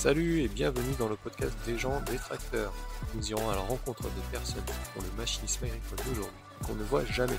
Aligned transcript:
Salut 0.00 0.40
et 0.40 0.48
bienvenue 0.48 0.94
dans 0.98 1.10
le 1.10 1.16
podcast 1.16 1.54
des 1.66 1.76
gens 1.76 2.00
des 2.04 2.16
tracteurs. 2.16 2.72
Nous 3.14 3.32
irons 3.32 3.50
à 3.50 3.54
la 3.54 3.60
rencontre 3.60 4.04
des 4.04 4.30
personnes 4.32 4.64
pour 4.94 5.02
le 5.02 5.10
machinisme 5.18 5.66
agricole 5.66 5.98
d'aujourd'hui 6.06 6.40
qu'on 6.66 6.74
ne 6.74 6.84
voit 6.84 7.04
jamais. 7.04 7.36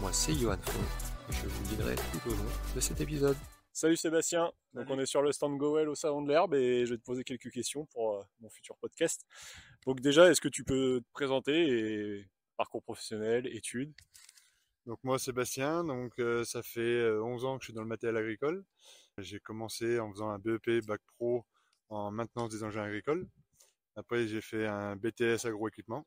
Moi 0.00 0.10
c'est 0.14 0.32
Johan 0.32 0.56
Fon 0.56 0.80
et 1.28 1.34
je 1.34 1.46
vous 1.46 1.68
guiderai 1.68 1.96
tout 1.96 2.30
au 2.30 2.32
long 2.32 2.50
de 2.74 2.80
cet 2.80 3.02
épisode. 3.02 3.36
Salut 3.74 3.98
Sébastien, 3.98 4.50
donc 4.72 4.86
on 4.88 4.98
est 4.98 5.04
sur 5.04 5.20
le 5.20 5.32
stand 5.32 5.58
Goel 5.58 5.90
au 5.90 5.94
Salon 5.94 6.22
de 6.22 6.30
l'Herbe 6.30 6.54
et 6.54 6.86
je 6.86 6.94
vais 6.94 6.96
te 6.96 7.04
poser 7.04 7.24
quelques 7.24 7.50
questions 7.50 7.84
pour 7.92 8.14
euh, 8.14 8.22
mon 8.40 8.48
futur 8.48 8.78
podcast. 8.78 9.26
Donc 9.84 10.00
déjà, 10.00 10.30
est-ce 10.30 10.40
que 10.40 10.48
tu 10.48 10.64
peux 10.64 11.02
te 11.02 11.12
présenter 11.12 11.68
et 11.68 12.26
parcours 12.56 12.82
professionnel, 12.82 13.46
études? 13.54 13.92
Donc 14.86 14.98
moi 15.04 15.18
Sébastien, 15.18 15.84
donc 15.84 16.14
euh, 16.20 16.42
ça 16.44 16.62
fait 16.62 17.06
11 17.20 17.44
euh, 17.44 17.46
ans 17.46 17.58
que 17.58 17.64
je 17.64 17.66
suis 17.66 17.74
dans 17.74 17.82
le 17.82 17.86
matériel 17.86 18.16
agricole. 18.16 18.64
J'ai 19.18 19.40
commencé 19.40 20.00
en 20.00 20.10
faisant 20.10 20.30
un 20.30 20.38
BEP 20.38 20.86
Bac 20.86 21.02
Pro 21.18 21.44
en 21.88 22.10
maintenance 22.10 22.50
des 22.50 22.64
engins 22.64 22.84
agricoles. 22.84 23.28
Après 23.96 24.26
j'ai 24.28 24.40
fait 24.40 24.66
un 24.66 24.96
BTS 24.96 25.46
agroéquipement 25.46 26.06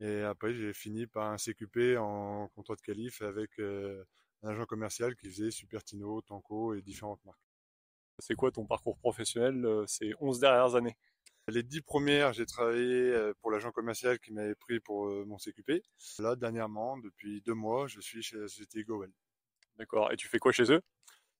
et 0.00 0.22
après 0.22 0.54
j'ai 0.54 0.72
fini 0.72 1.06
par 1.06 1.32
un 1.32 1.38
CQP 1.38 1.96
en 1.98 2.48
contrat 2.54 2.76
de 2.76 2.82
qualif 2.82 3.22
avec 3.22 3.58
un 3.58 4.48
agent 4.48 4.66
commercial 4.66 5.16
qui 5.16 5.30
faisait 5.30 5.50
Supertino, 5.50 6.20
Tanco 6.22 6.74
et 6.74 6.82
différentes 6.82 7.24
marques. 7.24 7.40
C'est 8.20 8.34
quoi 8.34 8.52
ton 8.52 8.64
parcours 8.64 8.96
professionnel 8.98 9.64
euh, 9.64 9.86
ces 9.86 10.14
11 10.20 10.38
dernières 10.38 10.74
années? 10.76 10.96
Les 11.48 11.62
10 11.62 11.82
premières, 11.82 12.32
j'ai 12.32 12.46
travaillé 12.46 13.10
euh, 13.10 13.34
pour 13.40 13.50
l'agent 13.50 13.72
commercial 13.72 14.18
qui 14.18 14.32
m'avait 14.32 14.54
pris 14.54 14.80
pour 14.80 15.08
euh, 15.08 15.24
mon 15.26 15.36
CQP. 15.36 15.82
Là, 16.20 16.36
dernièrement, 16.36 16.96
depuis 16.96 17.42
deux 17.42 17.54
mois, 17.54 17.86
je 17.88 18.00
suis 18.00 18.22
chez 18.22 18.36
la 18.38 18.48
société 18.48 18.84
Gowell. 18.84 19.10
D'accord. 19.76 20.12
Et 20.12 20.16
tu 20.16 20.28
fais 20.28 20.38
quoi 20.38 20.52
chez 20.52 20.70
eux? 20.72 20.80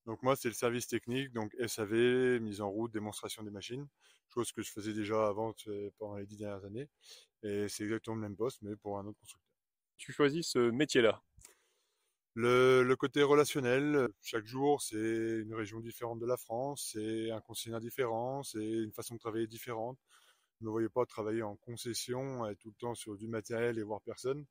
Donc 0.07 0.23
moi, 0.23 0.37
c'est 0.37 0.49
le 0.49 0.55
service 0.55 0.87
technique, 0.87 1.33
donc 1.33 1.55
SAV, 1.67 2.41
mise 2.41 2.61
en 2.61 2.69
route, 2.69 2.93
démonstration 2.93 3.43
des 3.43 3.51
machines, 3.51 3.87
chose 4.33 4.53
que 4.53 4.63
je 4.63 4.71
faisais 4.71 4.93
déjà 4.93 5.29
avant 5.29 5.55
pendant 5.99 6.17
les 6.17 6.27
dix 6.27 6.37
dernières 6.37 6.65
années. 6.65 6.89
Et 7.43 7.69
c'est 7.69 7.85
exactement 7.85 8.17
le 8.17 8.23
même 8.23 8.37
poste, 8.37 8.61
mais 8.63 8.77
pour 8.77 8.99
un 8.99 9.07
autre 9.07 9.19
constructeur. 9.19 9.51
Tu 9.97 10.13
choisis 10.13 10.49
ce 10.49 10.71
métier-là? 10.71 11.23
Le, 12.37 12.95
côté 12.97 13.23
relationnel, 13.23 14.09
chaque 14.21 14.45
jour, 14.45 14.83
c'est 14.83 14.97
une 14.97 15.55
région 15.55 15.79
différente 15.79 16.19
de 16.19 16.27
la 16.27 16.37
France, 16.37 16.91
c'est 16.93 17.31
un 17.31 17.41
concessionnaire 17.41 17.81
différent, 17.81 18.43
c'est 18.43 18.59
une 18.59 18.93
façon 18.93 19.15
de 19.15 19.21
travailler 19.21 19.47
différente. 19.47 19.99
Je 20.59 20.65
ne 20.65 20.67
me 20.67 20.73
voyais 20.73 20.89
pas 20.89 21.07
travailler 21.07 21.43
en 21.43 21.55
concession, 21.57 22.45
être 22.47 22.59
tout 22.59 22.71
le 22.71 22.75
temps 22.75 22.95
sur 22.97 23.17
du 23.17 23.29
matériel 23.29 23.79
et 23.79 23.83
voir 23.85 24.01
personne. 24.01 24.45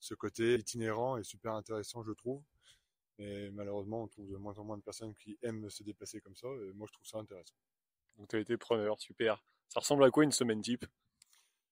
Ce 0.00 0.14
côté 0.14 0.54
itinérant 0.56 1.16
est 1.16 1.22
super 1.22 1.54
intéressant, 1.54 2.02
je 2.02 2.12
trouve. 2.12 2.42
Et 3.18 3.50
malheureusement, 3.50 4.02
on 4.04 4.08
trouve 4.08 4.30
de 4.30 4.36
moins 4.36 4.56
en 4.58 4.64
moins 4.64 4.76
de 4.76 4.82
personnes 4.82 5.14
qui 5.16 5.38
aiment 5.42 5.68
se 5.70 5.82
déplacer 5.82 6.20
comme 6.20 6.36
ça. 6.36 6.48
Et 6.48 6.72
moi, 6.72 6.86
je 6.88 6.92
trouve 6.92 7.06
ça 7.06 7.18
intéressant. 7.18 7.56
Donc, 8.16 8.28
tu 8.28 8.36
as 8.36 8.40
été 8.40 8.56
preneur, 8.56 9.00
super. 9.00 9.42
Ça 9.68 9.80
ressemble 9.80 10.04
à 10.04 10.10
quoi 10.10 10.24
une 10.24 10.32
semaine 10.32 10.62
type? 10.62 10.86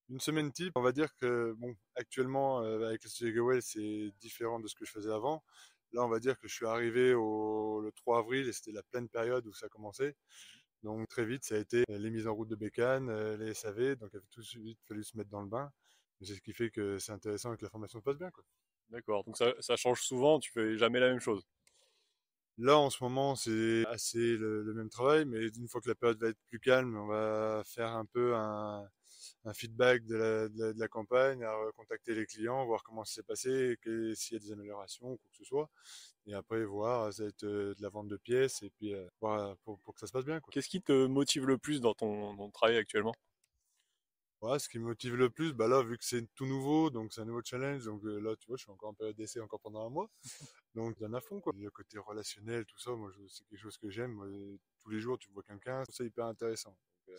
Une 0.08 0.20
semaine 0.20 0.52
type, 0.52 0.72
on 0.76 0.82
va 0.82 0.92
dire 0.92 1.14
que 1.16 1.52
bon, 1.58 1.74
actuellement 1.96 2.62
euh, 2.62 2.86
avec 2.86 3.02
le 3.04 3.30
Gowell, 3.32 3.60
c'est 3.62 4.12
différent 4.20 4.60
de 4.60 4.68
ce 4.68 4.74
que 4.76 4.84
je 4.84 4.92
faisais 4.92 5.10
avant. 5.10 5.42
Là, 5.92 6.04
on 6.04 6.08
va 6.08 6.20
dire 6.20 6.38
que 6.38 6.46
je 6.46 6.54
suis 6.54 6.66
arrivé 6.66 7.14
au, 7.14 7.80
le 7.80 7.90
3 7.90 8.18
avril 8.18 8.48
et 8.48 8.52
c'était 8.52 8.70
la 8.70 8.84
pleine 8.84 9.08
période 9.08 9.46
où 9.46 9.52
ça 9.52 9.68
commençait. 9.68 10.14
Donc 10.82 11.08
très 11.08 11.24
vite, 11.24 11.44
ça 11.44 11.56
a 11.56 11.58
été 11.58 11.84
les 11.88 12.10
mises 12.10 12.28
en 12.28 12.34
route 12.34 12.48
de 12.48 12.54
bécanes, 12.54 13.08
euh, 13.08 13.36
les 13.36 13.54
SAV, 13.54 13.96
donc 13.96 14.10
il 14.12 14.18
a 14.18 14.20
tout 14.30 14.40
de 14.40 14.46
suite 14.46 14.78
fallu 14.86 15.02
se 15.02 15.16
mettre 15.16 15.30
dans 15.30 15.42
le 15.42 15.48
bain. 15.48 15.72
C'est 16.20 16.34
ce 16.34 16.40
qui 16.40 16.52
fait 16.52 16.70
que 16.70 16.98
c'est 16.98 17.12
intéressant 17.12 17.52
et 17.52 17.56
que 17.56 17.64
la 17.64 17.70
formation 17.70 17.98
se 17.98 18.04
passe 18.04 18.18
bien. 18.18 18.30
D'accord, 18.90 19.24
donc 19.24 19.36
ça, 19.36 19.52
ça, 19.60 19.76
change 19.76 20.00
souvent, 20.02 20.38
tu 20.38 20.52
fais 20.52 20.76
jamais 20.76 21.00
la 21.00 21.08
même 21.08 21.20
chose. 21.20 21.44
Là, 22.58 22.78
en 22.78 22.88
ce 22.88 23.02
moment, 23.04 23.34
c'est 23.36 23.84
assez 23.88 24.18
le, 24.18 24.62
le, 24.62 24.72
même 24.74 24.88
travail, 24.88 25.26
mais 25.26 25.48
une 25.48 25.68
fois 25.68 25.80
que 25.80 25.88
la 25.88 25.94
période 25.94 26.18
va 26.18 26.28
être 26.28 26.38
plus 26.46 26.58
calme, 26.58 26.96
on 26.96 27.06
va 27.06 27.62
faire 27.66 27.90
un 27.90 28.06
peu 28.06 28.34
un, 28.34 28.88
un 29.44 29.54
feedback 29.54 30.04
de 30.06 30.16
la, 30.16 30.48
de, 30.48 30.74
la, 30.78 30.88
campagne, 30.88 31.44
à 31.44 31.54
contacter 31.76 32.14
les 32.14 32.26
clients, 32.26 32.64
voir 32.64 32.82
comment 32.82 33.04
ça 33.04 33.16
s'est 33.16 33.22
passé, 33.22 33.76
s'il 34.14 34.34
y 34.34 34.36
a 34.36 34.38
des 34.38 34.52
améliorations 34.52 35.12
ou 35.12 35.16
quoi 35.16 35.30
que 35.30 35.36
ce 35.36 35.44
soit. 35.44 35.68
Et 36.26 36.34
après, 36.34 36.64
voir, 36.64 37.12
ça 37.12 37.24
va 37.24 37.28
être 37.28 37.44
euh, 37.44 37.74
de 37.74 37.82
la 37.82 37.88
vente 37.88 38.08
de 38.08 38.16
pièces 38.16 38.62
et 38.62 38.70
puis 38.70 38.94
euh, 38.94 39.06
voir 39.20 39.56
pour, 39.58 39.78
pour, 39.80 39.94
que 39.94 40.00
ça 40.00 40.06
se 40.06 40.12
passe 40.12 40.24
bien. 40.24 40.40
Qu'est-ce 40.50 40.68
qui 40.68 40.82
te 40.82 41.06
motive 41.06 41.46
le 41.46 41.58
plus 41.58 41.80
dans 41.80 41.94
ton, 41.94 42.34
dans 42.34 42.46
ton 42.46 42.50
travail 42.50 42.78
actuellement? 42.78 43.14
Ouais, 44.42 44.58
ce 44.58 44.68
qui 44.68 44.78
me 44.78 44.84
motive 44.84 45.16
le 45.16 45.30
plus, 45.30 45.54
bah 45.54 45.66
là, 45.66 45.82
vu 45.82 45.96
que 45.96 46.04
c'est 46.04 46.22
tout 46.34 46.44
nouveau, 46.44 46.90
donc 46.90 47.12
c'est 47.12 47.22
un 47.22 47.24
nouveau 47.24 47.40
challenge, 47.42 47.84
donc 47.84 48.04
euh, 48.04 48.18
là, 48.20 48.36
tu 48.36 48.46
vois, 48.48 48.58
je 48.58 48.64
suis 48.64 48.70
encore 48.70 48.90
en 48.90 48.94
période 48.94 49.16
d'essai 49.16 49.40
encore 49.40 49.60
pendant 49.60 49.86
un 49.86 49.88
mois, 49.88 50.10
donc 50.74 50.98
donne 50.98 51.14
à 51.14 51.20
fond, 51.20 51.40
quoi. 51.40 51.54
Le 51.56 51.70
côté 51.70 51.98
relationnel, 51.98 52.66
tout 52.66 52.78
ça, 52.78 52.90
moi, 52.92 53.10
c'est 53.28 53.46
quelque 53.48 53.60
chose 53.60 53.78
que 53.78 53.88
j'aime. 53.88 54.20
Tous 54.82 54.90
les 54.90 55.00
jours, 55.00 55.18
tu 55.18 55.30
vois 55.32 55.42
quelqu'un, 55.42 55.82
c'est 55.88 56.04
hyper 56.04 56.26
intéressant. 56.26 56.76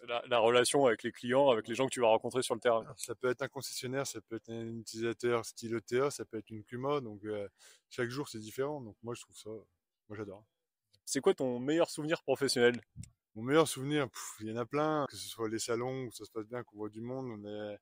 La, 0.07 0.21
la, 0.27 0.39
relation 0.39 0.85
avec 0.85 1.01
les 1.03 1.11
clients, 1.11 1.49
avec 1.49 1.67
les 1.67 1.73
gens 1.73 1.85
que 1.85 1.93
tu 1.93 2.01
vas 2.01 2.07
rencontrer 2.07 2.43
sur 2.43 2.53
le 2.53 2.59
terrain. 2.59 2.85
Ça 2.97 3.15
peut 3.15 3.29
être 3.29 3.41
un 3.41 3.47
concessionnaire, 3.47 4.05
ça 4.05 4.19
peut 4.21 4.35
être 4.35 4.49
un 4.49 4.77
utilisateur 4.77 5.45
style 5.45 5.75
ETA, 5.75 6.11
ça 6.11 6.25
peut 6.25 6.37
être 6.37 6.49
une 6.49 6.63
Cuma. 6.63 6.99
Donc 6.99 7.23
euh, 7.23 7.47
chaque 7.89 8.09
jour 8.09 8.27
c'est 8.27 8.39
différent. 8.39 8.81
Donc 8.81 8.97
moi 9.01 9.15
je 9.15 9.21
trouve 9.21 9.35
ça, 9.37 9.49
moi 9.49 10.17
j'adore. 10.17 10.43
C'est 11.05 11.21
quoi 11.21 11.33
ton 11.33 11.59
meilleur 11.59 11.89
souvenir 11.89 12.21
professionnel? 12.21 12.81
Mon 13.37 13.43
meilleur 13.43 13.67
souvenir, 13.67 14.07
il 14.39 14.47
y 14.47 14.51
en 14.51 14.55
a 14.55 14.65
plein. 14.65 15.05
Que 15.07 15.15
ce 15.15 15.29
soit 15.29 15.47
les 15.47 15.59
salons 15.59 16.05
où 16.05 16.11
ça 16.11 16.25
se 16.25 16.31
passe 16.31 16.47
bien, 16.47 16.63
qu'on 16.63 16.77
voit 16.77 16.89
du 16.89 17.01
monde. 17.01 17.27
On 17.29 17.45
est... 17.45 17.77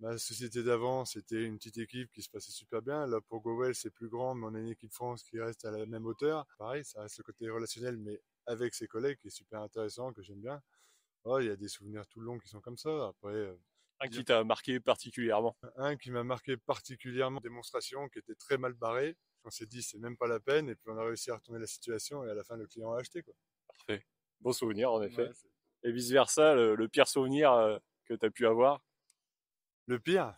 Ma 0.00 0.18
société 0.18 0.64
d'avant, 0.64 1.04
c'était 1.04 1.44
une 1.44 1.58
petite 1.58 1.78
équipe 1.78 2.10
qui 2.10 2.22
se 2.22 2.28
passait 2.28 2.50
super 2.50 2.82
bien. 2.82 3.06
Là, 3.06 3.20
pour 3.20 3.40
Gowell, 3.40 3.72
c'est 3.76 3.90
plus 3.90 4.08
grand, 4.08 4.34
mais 4.34 4.46
on 4.46 4.54
a 4.56 4.58
une 4.58 4.70
équipe 4.70 4.90
France 4.90 5.22
qui 5.22 5.38
reste 5.38 5.64
à 5.64 5.70
la 5.70 5.86
même 5.86 6.06
hauteur. 6.06 6.44
Pareil, 6.58 6.84
ça 6.84 7.02
reste 7.02 7.18
le 7.18 7.22
côté 7.22 7.48
relationnel, 7.48 7.98
mais 7.98 8.20
avec 8.46 8.74
ses 8.74 8.88
collègues, 8.88 9.18
qui 9.18 9.28
est 9.28 9.30
super 9.30 9.60
intéressant, 9.60 10.12
que 10.12 10.22
j'aime 10.22 10.40
bien. 10.40 10.60
Oh, 11.22 11.38
il 11.38 11.46
y 11.46 11.50
a 11.50 11.56
des 11.56 11.68
souvenirs 11.68 12.04
tout 12.08 12.18
le 12.18 12.26
long 12.26 12.38
qui 12.40 12.48
sont 12.48 12.60
comme 12.60 12.78
ça. 12.78 13.08
Après, 13.08 13.34
euh, 13.34 13.54
un 14.00 14.08
qui 14.08 14.24
t'a 14.24 14.42
marqué 14.42 14.80
particulièrement 14.80 15.56
Un 15.76 15.96
qui 15.96 16.10
m'a 16.10 16.24
marqué 16.24 16.56
particulièrement, 16.56 17.38
démonstration 17.38 18.08
qui 18.08 18.18
était 18.18 18.34
très 18.34 18.58
mal 18.58 18.72
barrée. 18.72 19.16
On 19.44 19.50
s'est 19.50 19.66
dit, 19.66 19.84
c'est 19.84 19.98
même 19.98 20.16
pas 20.16 20.26
la 20.26 20.40
peine, 20.40 20.68
et 20.68 20.74
puis 20.74 20.86
on 20.88 20.98
a 20.98 21.04
réussi 21.04 21.30
à 21.30 21.36
retourner 21.36 21.60
la 21.60 21.68
situation, 21.68 22.24
et 22.24 22.30
à 22.30 22.34
la 22.34 22.42
fin, 22.42 22.56
le 22.56 22.66
client 22.66 22.92
a 22.92 22.98
acheté. 22.98 23.22
Quoi. 23.22 23.34
Parfait. 23.68 24.04
Bon 24.40 24.52
souvenir, 24.52 24.90
en 24.90 25.02
effet. 25.02 25.30
et 25.82 25.92
vice-versa, 25.92 26.54
le, 26.54 26.88
pire 26.88 27.06
souvenir 27.06 27.52
euh, 27.52 27.78
que 28.06 28.14
tu 28.14 28.24
as 28.24 28.30
pu 28.30 28.46
avoir? 28.46 28.80
Le 29.86 29.98
pire? 29.98 30.34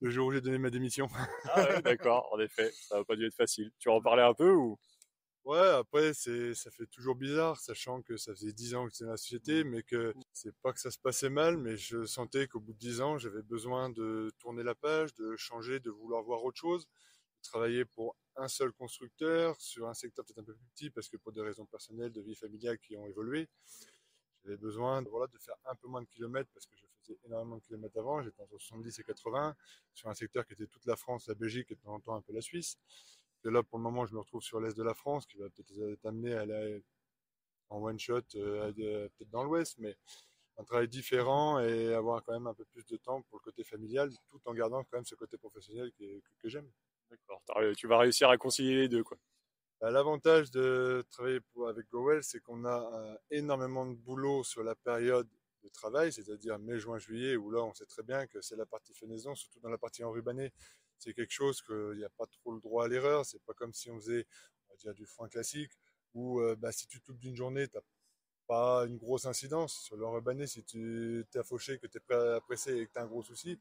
Le 0.00 0.10
jour 0.10 0.28
où 0.28 0.32
j'ai 0.32 0.42
donné 0.42 0.58
ma 0.58 0.68
démission. 0.68 1.08
Ah 1.44 1.62
ouais, 1.62 1.82
d'accord, 1.82 2.28
en 2.32 2.40
effet. 2.40 2.70
Ça 2.72 2.98
n'a 2.98 3.04
pas 3.04 3.16
dû 3.16 3.26
être 3.26 3.34
facile. 3.34 3.72
Tu 3.78 3.88
en 3.88 4.02
parlais 4.02 4.22
un 4.22 4.34
peu 4.34 4.52
ou? 4.52 4.78
Ouais, 5.46 5.60
après, 5.60 6.12
c'est, 6.12 6.54
ça 6.54 6.70
fait 6.72 6.86
toujours 6.86 7.14
bizarre, 7.14 7.58
sachant 7.60 8.02
que 8.02 8.16
ça 8.16 8.32
faisait 8.32 8.52
dix 8.52 8.74
ans 8.74 8.84
que 8.84 8.90
j'étais 8.92 9.04
dans 9.04 9.12
la 9.12 9.16
société, 9.16 9.62
mais 9.62 9.84
que 9.84 10.12
c'est 10.32 10.54
pas 10.56 10.72
que 10.72 10.80
ça 10.80 10.90
se 10.90 10.98
passait 10.98 11.30
mal, 11.30 11.56
mais 11.56 11.76
je 11.76 12.04
sentais 12.04 12.48
qu'au 12.48 12.58
bout 12.58 12.72
de 12.72 12.78
dix 12.78 13.00
ans, 13.00 13.16
j'avais 13.16 13.42
besoin 13.42 13.88
de 13.88 14.32
tourner 14.40 14.64
la 14.64 14.74
page, 14.74 15.14
de 15.14 15.36
changer, 15.36 15.78
de 15.78 15.90
vouloir 15.90 16.24
voir 16.24 16.42
autre 16.42 16.58
chose, 16.58 16.88
travailler 17.48 17.84
pour 17.84 18.16
un 18.36 18.48
seul 18.48 18.72
constructeur, 18.72 19.60
sur 19.60 19.88
un 19.88 19.94
secteur 19.94 20.24
peut-être 20.24 20.38
un 20.38 20.44
peu 20.44 20.54
plus 20.54 20.66
petit, 20.74 20.90
parce 20.90 21.08
que 21.08 21.16
pour 21.16 21.32
des 21.32 21.40
raisons 21.40 21.66
personnelles, 21.66 22.12
de 22.12 22.20
vie 22.20 22.34
familiale 22.34 22.78
qui 22.78 22.96
ont 22.96 23.06
évolué, 23.06 23.48
j'avais 24.44 24.56
besoin 24.56 25.02
voilà, 25.02 25.26
de 25.26 25.38
faire 25.38 25.56
un 25.64 25.74
peu 25.74 25.88
moins 25.88 26.02
de 26.02 26.08
kilomètres, 26.08 26.50
parce 26.52 26.66
que 26.66 26.76
je 26.76 26.84
faisais 27.00 27.18
énormément 27.24 27.56
de 27.56 27.62
kilomètres 27.62 27.98
avant, 27.98 28.22
j'étais 28.22 28.42
entre 28.42 28.58
70 28.58 28.98
et 28.98 29.04
80, 29.04 29.56
sur 29.94 30.08
un 30.08 30.14
secteur 30.14 30.46
qui 30.46 30.52
était 30.52 30.66
toute 30.66 30.86
la 30.86 30.96
France, 30.96 31.26
la 31.28 31.34
Belgique 31.34 31.70
et 31.70 31.74
de 31.74 31.80
temps 31.80 31.94
en 31.94 32.00
temps 32.00 32.14
un 32.14 32.22
peu 32.22 32.32
la 32.32 32.42
Suisse 32.42 32.78
là, 33.50 33.62
pour 33.62 33.78
le 33.78 33.82
moment, 33.82 34.06
je 34.06 34.14
me 34.14 34.20
retrouve 34.20 34.42
sur 34.42 34.60
l'est 34.60 34.76
de 34.76 34.82
la 34.82 34.94
France, 34.94 35.26
qui 35.26 35.36
va 35.38 35.48
peut-être 35.50 36.00
t'amener 36.02 36.34
à 36.34 36.42
aller 36.42 36.82
en 37.68 37.82
one 37.82 37.98
shot, 37.98 38.22
euh, 38.36 38.72
peut-être 38.72 39.30
dans 39.30 39.44
l'ouest, 39.44 39.76
mais 39.78 39.96
un 40.58 40.64
travail 40.64 40.88
différent 40.88 41.60
et 41.60 41.92
avoir 41.92 42.24
quand 42.24 42.32
même 42.32 42.46
un 42.46 42.54
peu 42.54 42.64
plus 42.64 42.86
de 42.86 42.96
temps 42.96 43.22
pour 43.22 43.38
le 43.38 43.44
côté 43.44 43.64
familial, 43.64 44.10
tout 44.28 44.40
en 44.46 44.54
gardant 44.54 44.82
quand 44.84 44.96
même 44.96 45.04
ce 45.04 45.14
côté 45.14 45.36
professionnel 45.36 45.92
que, 45.98 46.48
j'aime. 46.48 46.70
D'accord. 47.10 47.42
Tu 47.76 47.86
vas 47.86 47.98
réussir 47.98 48.28
à 48.28 48.36
concilier 48.36 48.74
les 48.74 48.88
deux, 48.88 49.04
quoi. 49.04 49.16
Bah, 49.80 49.90
l'avantage 49.90 50.50
de 50.50 51.04
travailler 51.10 51.40
avec 51.68 51.86
GoWell, 51.90 52.22
c'est 52.22 52.40
qu'on 52.40 52.64
a 52.64 52.90
euh, 52.94 53.16
énormément 53.30 53.84
de 53.84 53.94
boulot 53.94 54.42
sur 54.42 54.62
la 54.62 54.74
période 54.74 55.28
de 55.62 55.68
travail, 55.68 56.12
c'est-à-dire 56.12 56.58
mai, 56.58 56.78
juin, 56.78 56.98
juillet, 56.98 57.36
où 57.36 57.50
là, 57.50 57.62
on 57.62 57.74
sait 57.74 57.84
très 57.84 58.02
bien 58.02 58.26
que 58.26 58.40
c'est 58.40 58.56
la 58.56 58.64
partie 58.64 58.94
fenaison, 58.94 59.34
surtout 59.34 59.60
dans 59.60 59.68
la 59.68 59.76
partie 59.76 60.02
enrubanée, 60.02 60.52
c'est 60.98 61.12
quelque 61.12 61.32
chose 61.32 61.60
qu'il 61.60 61.98
n'y 61.98 62.04
a 62.04 62.08
pas 62.08 62.26
trop 62.26 62.52
le 62.52 62.60
droit 62.60 62.86
à 62.86 62.88
l'erreur. 62.88 63.26
C'est 63.26 63.42
pas 63.44 63.52
comme 63.52 63.74
si 63.74 63.90
on 63.90 63.96
faisait, 63.96 64.26
on 64.68 64.72
va 64.72 64.76
dire, 64.76 64.94
du 64.94 65.04
foin 65.04 65.28
classique, 65.28 65.72
où 66.14 66.40
euh, 66.40 66.56
bah, 66.56 66.72
si 66.72 66.86
tu 66.86 67.00
toute 67.02 67.18
d'une 67.18 67.36
journée, 67.36 67.68
tu 67.68 67.78
pas 68.46 68.86
une 68.86 68.96
grosse 68.96 69.26
incidence. 69.26 69.74
Sur 69.80 69.96
l'enrubané, 69.96 70.46
si 70.46 70.62
tu 70.64 71.26
t'es 71.30 71.42
fauché, 71.42 71.78
que 71.78 71.86
tu 71.86 71.98
es 71.98 72.00
prêt 72.00 72.38
et 72.68 72.86
que 72.86 72.92
tu 72.92 72.98
as 72.98 73.02
un 73.02 73.06
gros 73.06 73.22
souci, 73.22 73.58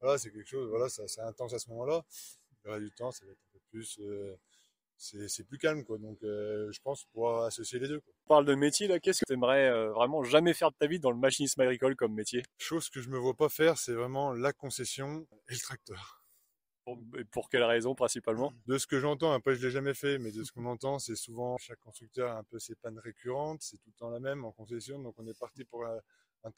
voilà, 0.00 0.16
c'est 0.16 0.30
quelque 0.30 0.48
chose, 0.48 0.68
voilà, 0.70 0.88
c'est 0.88 1.20
intense 1.20 1.52
à 1.54 1.58
ce 1.58 1.68
moment-là. 1.70 2.04
Le 2.64 2.70
reste 2.72 2.84
du 2.84 2.90
temps, 2.92 3.10
ça 3.10 3.24
va 3.24 3.32
être 3.32 3.38
un 3.38 3.52
peu 3.52 3.60
plus. 3.70 3.98
Euh, 4.00 4.36
c'est 5.00 5.46
plus 5.46 5.58
calme 5.58 5.84
quoi 5.84 5.96
donc 5.98 6.18
euh, 6.24 6.72
je 6.72 6.80
pense 6.80 7.04
pouvoir 7.04 7.44
associer 7.44 7.78
les 7.78 7.86
deux 7.86 8.00
quoi. 8.00 8.12
On 8.26 8.28
parle 8.28 8.46
de 8.46 8.56
métier 8.56 8.88
là 8.88 8.98
qu'est-ce 8.98 9.20
que 9.20 9.26
tu 9.26 9.32
aimerais 9.34 9.70
vraiment 9.90 10.24
jamais 10.24 10.54
faire 10.54 10.72
de 10.72 10.76
ta 10.76 10.88
vie 10.88 10.98
dans 10.98 11.12
le 11.12 11.16
machinisme 11.16 11.60
agricole 11.60 11.94
comme 11.94 12.14
métier? 12.14 12.42
Chose 12.58 12.90
que 12.90 13.00
je 13.00 13.08
me 13.08 13.16
vois 13.16 13.34
pas 13.34 13.48
faire 13.48 13.78
c'est 13.78 13.92
vraiment 13.92 14.32
la 14.32 14.52
concession 14.52 15.24
et 15.48 15.52
le 15.52 15.60
tracteur 15.60 16.24
Pour, 16.84 16.98
pour 17.30 17.48
quelle 17.48 17.62
raison 17.62 17.94
principalement? 17.94 18.52
De 18.66 18.76
ce 18.76 18.88
que 18.88 18.98
j'entends, 18.98 19.32
après 19.32 19.54
je 19.54 19.64
l'ai 19.64 19.70
jamais 19.70 19.94
fait, 19.94 20.18
mais 20.18 20.32
de 20.32 20.42
ce 20.42 20.50
qu'on 20.50 20.64
entend, 20.66 20.98
c'est 20.98 21.14
souvent 21.16 21.56
chaque 21.58 21.78
constructeur 21.78 22.32
a 22.32 22.38
un 22.38 22.44
peu 22.44 22.58
ses 22.58 22.74
pannes 22.74 22.98
récurrentes, 22.98 23.62
c'est 23.62 23.76
tout 23.76 23.90
le 23.90 23.98
temps 23.98 24.10
la 24.10 24.20
même 24.20 24.44
en 24.44 24.52
concession, 24.52 24.98
donc 24.98 25.14
on 25.18 25.26
est 25.28 25.38
parti 25.38 25.64
pour 25.64 25.84
un, 25.86 26.00
un 26.44 26.50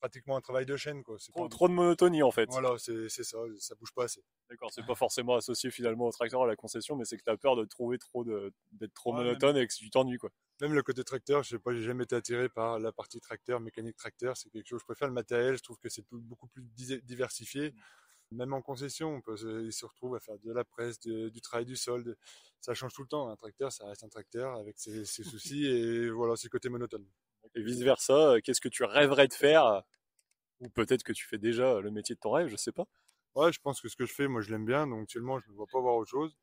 pratiquement 0.00 0.36
un 0.36 0.40
travail 0.40 0.66
de 0.66 0.76
chaîne. 0.76 1.02
Quoi. 1.04 1.16
Trop, 1.50 1.68
de 1.68 1.72
monotonie 1.72 2.22
en 2.22 2.30
fait. 2.30 2.46
Voilà, 2.50 2.76
c'est 2.78 3.08
ça, 3.08 3.38
ça 3.58 3.74
bouge 3.76 3.92
pas 3.94 4.04
assez. 4.04 4.24
D'accord, 4.48 4.70
c'est 4.72 4.84
pas 4.84 4.94
forcément 4.94 5.36
associé 5.36 5.70
finalement 5.70 6.06
au 6.06 6.10
tracteur 6.10 6.42
à 6.42 6.46
la 6.46 6.56
concession, 6.56 6.96
mais 6.96 7.04
c'est 7.04 7.16
que 7.16 7.22
tu 7.22 7.30
as 7.30 7.36
peur 7.36 7.54
de 7.56 7.64
trouver 7.64 7.98
trop 7.98 8.24
d'être 8.24 8.94
trop 8.94 9.12
Ouais, 9.14 9.24
monotone 9.24 9.56
et 9.58 9.66
que 9.66 9.72
tu 9.74 9.90
t'ennuies 9.90 10.18
quoi. 10.18 10.30
Même 10.60 10.74
le 10.74 10.82
côté 10.82 11.04
tracteur, 11.04 11.42
je 11.42 11.50
sais 11.50 11.58
pas, 11.58 11.72
j'ai 11.72 11.82
jamais 11.82 12.04
été 12.04 12.16
attiré 12.16 12.48
par 12.48 12.78
la 12.78 12.92
partie 12.92 13.20
tracteur, 13.20 13.60
mécanique 13.60 13.96
tracteur, 13.96 14.36
c'est 14.36 14.50
quelque 14.50 14.66
chose, 14.66 14.80
je 14.80 14.84
préfère 14.86 15.08
le 15.08 15.14
matériel, 15.14 15.56
je 15.56 15.62
trouve 15.62 15.78
que 15.78 15.88
c'est 15.88 16.04
beaucoup 16.10 16.48
plus 16.48 16.62
di- 16.62 17.00
diversifié. 17.02 17.74
Même 18.32 18.52
en 18.52 18.62
concession, 18.62 19.14
on 19.16 19.20
peut 19.20 19.36
se, 19.36 19.70
se 19.70 19.84
retrouvent 19.86 20.14
à 20.14 20.20
faire 20.20 20.38
de 20.38 20.52
la 20.52 20.64
presse, 20.64 21.00
de- 21.00 21.30
du 21.30 21.40
travail 21.40 21.66
du 21.66 21.76
sol, 21.76 22.04
de- 22.04 22.16
ça 22.60 22.74
change 22.74 22.92
tout 22.94 23.02
le 23.02 23.08
temps. 23.08 23.28
Un 23.28 23.36
tracteur, 23.36 23.72
ça 23.72 23.86
reste 23.86 24.04
un 24.04 24.08
tracteur 24.08 24.54
avec 24.56 24.78
ses, 24.78 25.04
ses 25.04 25.24
soucis 25.60 25.66
et 25.66 26.10
voilà, 26.10 26.36
c'est 26.36 26.46
le 26.46 26.50
côté 26.50 26.68
monotone. 26.68 27.04
Et 27.54 27.62
vice 27.62 27.80
versa, 27.80 28.40
qu'est-ce 28.42 28.60
que 28.60 28.68
tu 28.68 28.84
rêverais 28.84 29.28
de 29.28 29.34
faire 29.34 29.82
Ou 30.60 30.68
peut-être 30.70 31.02
que 31.04 31.12
tu 31.12 31.26
fais 31.26 31.38
déjà 31.38 31.80
le 31.80 31.90
métier 31.90 32.14
de 32.14 32.20
ton 32.20 32.32
rêve, 32.32 32.48
je 32.48 32.56
sais 32.56 32.72
pas. 32.72 32.86
Ouais, 33.34 33.52
je 33.52 33.60
pense 33.60 33.80
que 33.80 33.88
ce 33.88 33.96
que 33.96 34.06
je 34.06 34.14
fais, 34.14 34.28
moi, 34.28 34.40
je 34.42 34.50
l'aime 34.50 34.66
bien, 34.66 34.86
donc 34.86 35.02
actuellement, 35.04 35.38
je 35.40 35.50
ne 35.50 35.54
vois 35.56 35.66
pas 35.72 35.80
voir 35.80 35.96
autre 35.96 36.10
chose. 36.10 36.36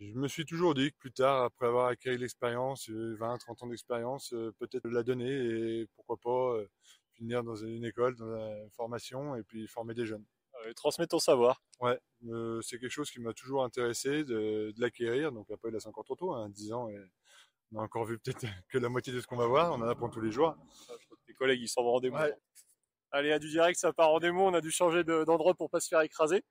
Je 0.00 0.12
me 0.14 0.28
suis 0.28 0.44
toujours 0.46 0.74
dit 0.74 0.92
que 0.92 0.96
plus 0.98 1.12
tard, 1.12 1.44
après 1.44 1.66
avoir 1.66 1.88
acquis 1.88 2.16
l'expérience, 2.16 2.88
euh, 2.90 3.16
20, 3.18 3.38
30 3.38 3.62
ans 3.64 3.66
d'expérience, 3.66 4.32
euh, 4.32 4.52
peut-être 4.58 4.88
la 4.88 5.02
donner 5.02 5.28
et 5.32 5.86
pourquoi 5.96 6.16
pas 6.18 6.54
euh, 6.56 6.68
finir 7.14 7.42
dans 7.44 7.56
une 7.56 7.84
école, 7.84 8.16
dans 8.16 8.36
une 8.36 8.70
formation 8.70 9.34
et 9.36 9.42
puis 9.42 9.66
former 9.66 9.94
des 9.94 10.06
jeunes. 10.06 10.24
Euh, 10.66 10.72
transmets 10.74 11.06
ton 11.06 11.18
savoir. 11.18 11.62
Ouais, 11.80 11.98
euh, 12.28 12.60
c'est 12.62 12.78
quelque 12.78 12.90
chose 12.90 13.10
qui 13.10 13.20
m'a 13.20 13.32
toujours 13.32 13.64
intéressé 13.64 14.24
de, 14.24 14.72
de 14.74 14.80
l'acquérir. 14.80 15.32
Donc 15.32 15.50
après, 15.50 15.70
là, 15.70 15.80
c'est 15.80 15.88
encore 15.88 16.04
trop 16.04 16.16
tôt, 16.16 16.32
hein, 16.32 16.48
10 16.48 16.72
ans, 16.72 16.88
et 16.88 16.98
on 17.72 17.80
a 17.80 17.82
encore 17.82 18.04
vu 18.04 18.18
peut-être 18.18 18.46
que 18.68 18.78
la 18.78 18.88
moitié 18.88 19.12
de 19.12 19.20
ce 19.20 19.26
qu'on 19.26 19.36
va 19.36 19.46
voir. 19.46 19.72
On 19.72 19.82
en 19.82 19.88
apprend 19.88 20.08
tous 20.08 20.20
les 20.20 20.30
jours. 20.32 20.56
Tes 21.26 21.34
collègues, 21.34 21.60
ils 21.62 21.68
s'en 21.68 21.82
vont 21.82 21.94
en 21.96 22.00
démo. 22.00 22.16
Ouais. 22.16 22.34
Allez, 23.10 23.32
à 23.32 23.38
du 23.38 23.48
direct, 23.48 23.78
ça 23.78 23.92
part 23.92 24.10
en 24.10 24.18
démo. 24.18 24.46
On 24.46 24.54
a 24.54 24.60
dû 24.60 24.70
changer 24.70 25.04
de- 25.04 25.24
d'endroit 25.24 25.54
pour 25.54 25.70
pas 25.70 25.80
se 25.80 25.88
faire 25.88 26.00
écraser. 26.02 26.42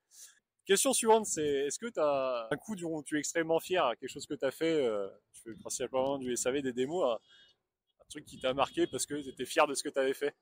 Question 0.64 0.92
suivante, 0.92 1.26
c'est 1.26 1.46
est-ce 1.66 1.78
que 1.78 1.86
tu 1.86 1.98
as 1.98 2.48
un 2.50 2.56
coup 2.56 2.76
dont 2.76 3.02
tu 3.02 3.16
es 3.16 3.18
extrêmement 3.20 3.58
fier, 3.58 3.90
quelque 3.98 4.10
chose 4.10 4.26
que 4.26 4.34
tu 4.34 4.44
as 4.44 4.50
fait, 4.50 4.84
euh, 4.84 5.08
tu 5.32 5.42
fais 5.42 5.54
principalement 5.60 6.18
du 6.18 6.36
SAV, 6.36 6.60
des 6.60 6.74
démos, 6.74 7.04
un, 7.04 7.14
un 7.14 8.04
truc 8.10 8.26
qui 8.26 8.38
t'a 8.38 8.52
marqué 8.52 8.86
parce 8.86 9.06
que 9.06 9.14
tu 9.14 9.30
étais 9.30 9.46
fier 9.46 9.66
de 9.66 9.72
ce 9.74 9.82
que 9.82 9.88
tu 9.88 9.98
avais 9.98 10.12
fait? 10.12 10.36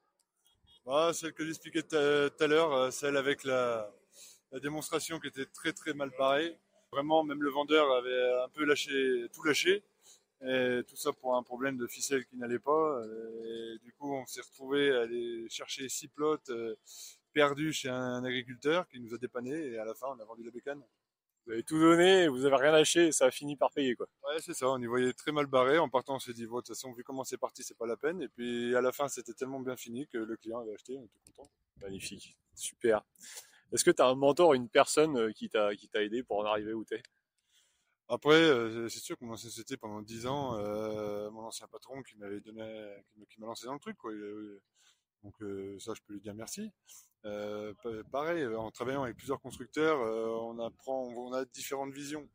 Ah, 0.88 1.12
celle 1.12 1.32
que 1.32 1.44
j'expliquais 1.46 1.82
tout 1.82 1.96
à 1.96 2.28
tout 2.30 2.42
à 2.44 2.46
l'heure, 2.48 2.72
euh, 2.72 2.90
celle 2.90 3.16
avec 3.16 3.44
la, 3.44 3.88
la 4.50 4.58
démonstration 4.58 5.20
qui 5.20 5.28
était 5.28 5.46
très 5.46 5.72
très 5.72 5.94
mal 5.94 6.10
barrée. 6.18 6.58
Vraiment, 6.92 7.22
même 7.22 7.42
le 7.42 7.50
vendeur 7.50 7.90
avait 7.92 8.32
un 8.44 8.48
peu 8.48 8.64
lâché, 8.64 9.26
tout 9.32 9.42
lâché. 9.44 9.84
Et 10.42 10.82
tout 10.86 10.96
ça 10.96 11.12
pour 11.12 11.34
un 11.36 11.42
problème 11.42 11.78
de 11.78 11.86
ficelle 11.86 12.26
qui 12.26 12.36
n'allait 12.36 12.58
pas. 12.58 13.02
Et 13.44 13.78
du 13.82 13.92
coup, 13.94 14.14
on 14.14 14.26
s'est 14.26 14.42
retrouvé 14.42 14.94
à 14.94 15.02
aller 15.02 15.48
chercher 15.48 15.88
six 15.88 16.08
plots 16.08 16.38
euh, 16.50 16.74
perdus 17.32 17.72
chez 17.72 17.88
un 17.88 18.22
agriculteur 18.22 18.86
qui 18.88 19.00
nous 19.00 19.14
a 19.14 19.18
dépanné. 19.18 19.52
Et 19.52 19.78
à 19.78 19.84
la 19.84 19.94
fin, 19.94 20.08
on 20.08 20.20
a 20.20 20.24
vendu 20.24 20.44
la 20.44 20.50
bécane. 20.50 20.82
Vous 21.46 21.52
avez 21.52 21.62
tout 21.62 21.78
donné, 21.78 22.26
vous 22.26 22.44
avez 22.44 22.56
rien 22.56 22.72
lâché 22.72 23.06
et 23.06 23.12
ça 23.12 23.26
a 23.26 23.30
fini 23.30 23.54
par 23.54 23.70
payer 23.70 23.94
quoi. 23.94 24.08
Ouais, 24.24 24.40
c'est 24.40 24.52
ça. 24.52 24.68
On 24.68 24.78
y 24.78 24.86
voyait 24.86 25.12
très 25.12 25.30
mal 25.30 25.46
barré. 25.46 25.78
En 25.78 25.88
partant, 25.88 26.16
on 26.16 26.18
s'est 26.18 26.32
dit, 26.32 26.42
de 26.42 26.48
toute 26.48 26.66
façon, 26.66 26.92
vu 26.92 27.04
comment 27.04 27.22
c'est 27.22 27.38
parti, 27.38 27.62
c'est 27.62 27.78
pas 27.78 27.86
la 27.86 27.96
peine. 27.96 28.20
Et 28.20 28.28
puis, 28.28 28.74
à 28.74 28.80
la 28.80 28.90
fin, 28.90 29.06
c'était 29.06 29.32
tellement 29.32 29.60
bien 29.60 29.76
fini 29.76 30.08
que 30.08 30.18
le 30.18 30.36
client 30.36 30.58
avait 30.58 30.74
acheté. 30.74 30.98
On 30.98 31.04
était 31.04 31.20
content. 31.24 31.48
Magnifique, 31.80 32.36
super. 32.54 33.04
Est-ce 33.72 33.84
que 33.84 33.90
tu 33.90 34.02
as 34.02 34.06
un 34.06 34.14
mentor, 34.16 34.54
une 34.54 34.68
personne 34.68 35.16
euh, 35.16 35.32
qui 35.32 35.48
t'a 35.48 35.74
qui 35.76 35.88
t'a 35.88 36.02
aidé 36.02 36.22
pour 36.22 36.38
en 36.38 36.44
arriver 36.44 36.72
où 36.72 36.84
t'es? 36.84 37.02
Après, 38.08 38.34
euh, 38.40 38.88
c'est 38.88 39.00
sûr 39.00 39.18
que 39.18 39.24
mon 39.24 39.32
ancienne 39.32 39.50
société, 39.50 39.76
pendant 39.76 40.00
10 40.00 40.26
ans, 40.26 40.56
euh, 40.58 41.28
mon 41.30 41.40
ancien 41.42 41.66
patron 41.66 42.02
qui 42.04 42.16
m'avait 42.16 42.40
donné, 42.40 42.62
qui 43.28 43.40
m'a- 43.40 43.48
lancé 43.48 43.66
dans 43.66 43.74
le 43.74 43.80
truc, 43.80 43.96
quoi. 43.96 44.12
Donc 45.24 45.34
euh, 45.42 45.76
ça, 45.80 45.92
je 45.94 46.00
peux 46.06 46.12
lui 46.14 46.20
dire 46.20 46.34
merci. 46.34 46.70
Pa- 47.22 48.04
pareil, 48.12 48.46
en 48.46 48.70
travaillant 48.70 49.02
avec 49.02 49.16
plusieurs 49.16 49.40
constructeurs, 49.40 49.98
on 50.44 50.58
apprend, 50.60 51.02
on 51.08 51.32
a 51.32 51.44
différentes 51.46 51.92
visions. 51.92 52.28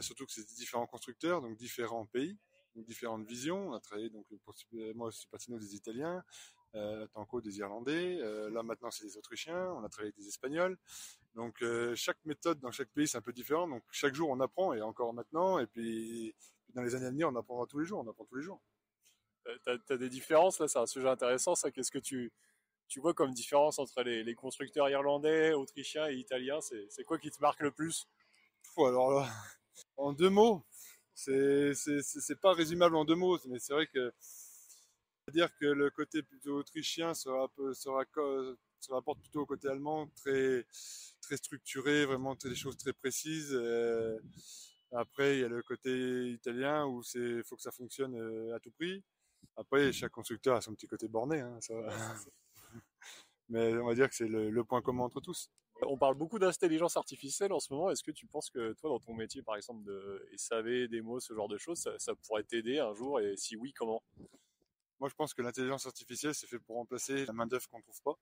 Surtout 0.00 0.24
que 0.24 0.32
c'est 0.32 0.46
différents 0.54 0.86
constructeurs, 0.86 1.42
donc 1.42 1.56
différents 1.58 2.06
pays, 2.06 2.38
donc 2.74 2.86
différentes 2.86 3.26
visions. 3.26 3.68
On 3.68 3.72
a 3.74 3.80
travaillé 3.80 4.08
donc 4.08 4.24
pour 4.44 4.54
moi, 4.94 5.10
c'est 5.12 5.28
Patino 5.28 5.58
des 5.58 5.74
Italiens, 5.74 6.24
Tanko 7.12 7.42
des 7.42 7.58
Irlandais. 7.58 8.16
là 8.50 8.62
maintenant, 8.62 8.90
c'est 8.90 9.04
des 9.04 9.18
Autrichiens. 9.18 9.72
On 9.74 9.84
a 9.84 9.90
travaillé 9.90 10.08
avec 10.14 10.16
des 10.16 10.28
Espagnols. 10.28 10.78
Donc 11.34 11.62
euh, 11.62 11.94
chaque 11.96 12.18
méthode 12.24 12.60
dans 12.60 12.70
chaque 12.70 12.90
pays 12.90 13.08
c'est 13.08 13.18
un 13.18 13.22
peu 13.22 13.32
différent. 13.32 13.68
Donc 13.68 13.82
chaque 13.90 14.14
jour 14.14 14.30
on 14.30 14.40
apprend 14.40 14.72
et 14.74 14.82
encore 14.82 15.12
maintenant. 15.14 15.58
Et 15.58 15.66
puis 15.66 16.34
dans 16.74 16.82
les 16.82 16.94
années 16.94 17.06
à 17.06 17.10
venir 17.10 17.28
on 17.28 17.36
apprendra 17.36 17.66
tous 17.66 17.78
les 17.80 17.86
jours. 17.86 18.00
On 18.06 18.10
apprend 18.10 18.24
tous 18.24 18.36
les 18.36 18.42
jours. 18.42 18.60
Euh, 19.48 19.78
T'as 19.86 19.94
as 19.94 19.98
des 19.98 20.08
différences 20.08 20.58
là, 20.60 20.68
c'est 20.68 20.78
un 20.78 20.86
sujet 20.86 21.08
intéressant 21.08 21.54
ça. 21.54 21.70
Qu'est-ce 21.70 21.90
que 21.90 21.98
tu 21.98 22.32
tu 22.88 23.00
vois 23.00 23.14
comme 23.14 23.32
différence 23.34 23.78
entre 23.80 24.02
les, 24.04 24.24
les 24.24 24.34
constructeurs 24.36 24.88
irlandais, 24.90 25.52
autrichiens 25.54 26.08
et 26.10 26.16
italiens? 26.16 26.60
C'est 26.62 26.86
c'est 26.90 27.04
quoi 27.04 27.18
qui 27.18 27.30
te 27.30 27.40
marque 27.42 27.60
le 27.62 27.72
plus? 27.72 28.08
Alors 28.78 29.12
là, 29.12 29.28
en 29.96 30.12
deux 30.12 30.30
mots, 30.30 30.64
c'est 31.14 31.74
c'est 31.74 32.40
pas 32.40 32.54
résumable 32.54 32.96
en 32.96 33.04
deux 33.04 33.16
mots, 33.16 33.38
mais 33.46 33.58
c'est 33.60 33.72
vrai 33.74 33.86
que 33.88 34.12
dire 35.32 35.54
que 35.58 35.66
le 35.66 35.90
côté 35.90 36.22
plutôt 36.22 36.56
autrichien 36.58 37.14
se, 37.14 37.28
rapp- 37.28 37.74
se, 38.84 38.92
rapporte 38.92 39.20
plutôt 39.20 39.42
au 39.42 39.46
côté 39.46 39.68
allemand, 39.68 40.08
très 40.16 40.66
très 41.20 41.36
structuré, 41.36 42.04
vraiment 42.04 42.34
des 42.34 42.54
choses 42.54 42.76
très 42.76 42.92
précises. 42.92 43.52
euh, 43.52 44.18
après, 44.92 45.38
il 45.38 45.40
y 45.40 45.44
a 45.44 45.48
le 45.48 45.62
côté 45.62 46.30
italien 46.30 46.86
où 46.86 47.02
c'est 47.02 47.42
faut 47.44 47.56
que 47.56 47.62
ça 47.62 47.72
fonctionne 47.72 48.14
euh, 48.14 48.54
à 48.54 48.60
tout 48.60 48.70
prix. 48.70 49.02
Après, 49.56 49.92
chaque 49.92 50.12
constructeur 50.12 50.56
a 50.56 50.60
son 50.60 50.74
petit 50.74 50.86
côté 50.86 51.08
borné, 51.08 51.40
hein, 51.40 51.58
ça. 51.60 51.74
mais 53.48 53.76
on 53.76 53.86
va 53.86 53.94
dire 53.94 54.08
que 54.08 54.14
c'est 54.14 54.28
le, 54.28 54.50
le 54.50 54.64
point 54.64 54.82
commun 54.82 55.04
entre 55.04 55.20
tous. 55.20 55.50
On 55.82 55.98
parle 55.98 56.14
beaucoup 56.14 56.38
d'intelligence 56.38 56.96
artificielle 56.96 57.52
en 57.52 57.60
ce 57.60 57.72
moment. 57.72 57.90
Est-ce 57.90 58.02
que 58.02 58.12
tu 58.12 58.26
penses 58.26 58.48
que 58.50 58.72
toi, 58.74 58.90
dans 58.90 59.00
ton 59.00 59.14
métier, 59.14 59.42
par 59.42 59.56
exemple, 59.56 59.82
de 59.84 60.28
SAV, 60.36 60.88
démo, 60.88 61.18
ce 61.18 61.34
genre 61.34 61.48
de 61.48 61.58
choses, 61.58 61.78
ça, 61.78 61.98
ça 61.98 62.14
pourrait 62.14 62.44
t'aider 62.44 62.78
un 62.78 62.94
jour? 62.94 63.20
Et 63.20 63.36
si 63.36 63.56
oui, 63.56 63.72
comment? 63.72 64.02
Moi, 65.00 65.08
je 65.08 65.14
pense 65.14 65.34
que 65.34 65.42
l'intelligence 65.42 65.86
artificielle, 65.86 66.34
c'est 66.34 66.46
fait 66.46 66.60
pour 66.60 66.76
remplacer 66.76 67.26
la 67.26 67.32
main-d'œuvre 67.32 67.68
qu'on 67.68 67.80
trouve 67.80 68.00
pas. 68.02 68.16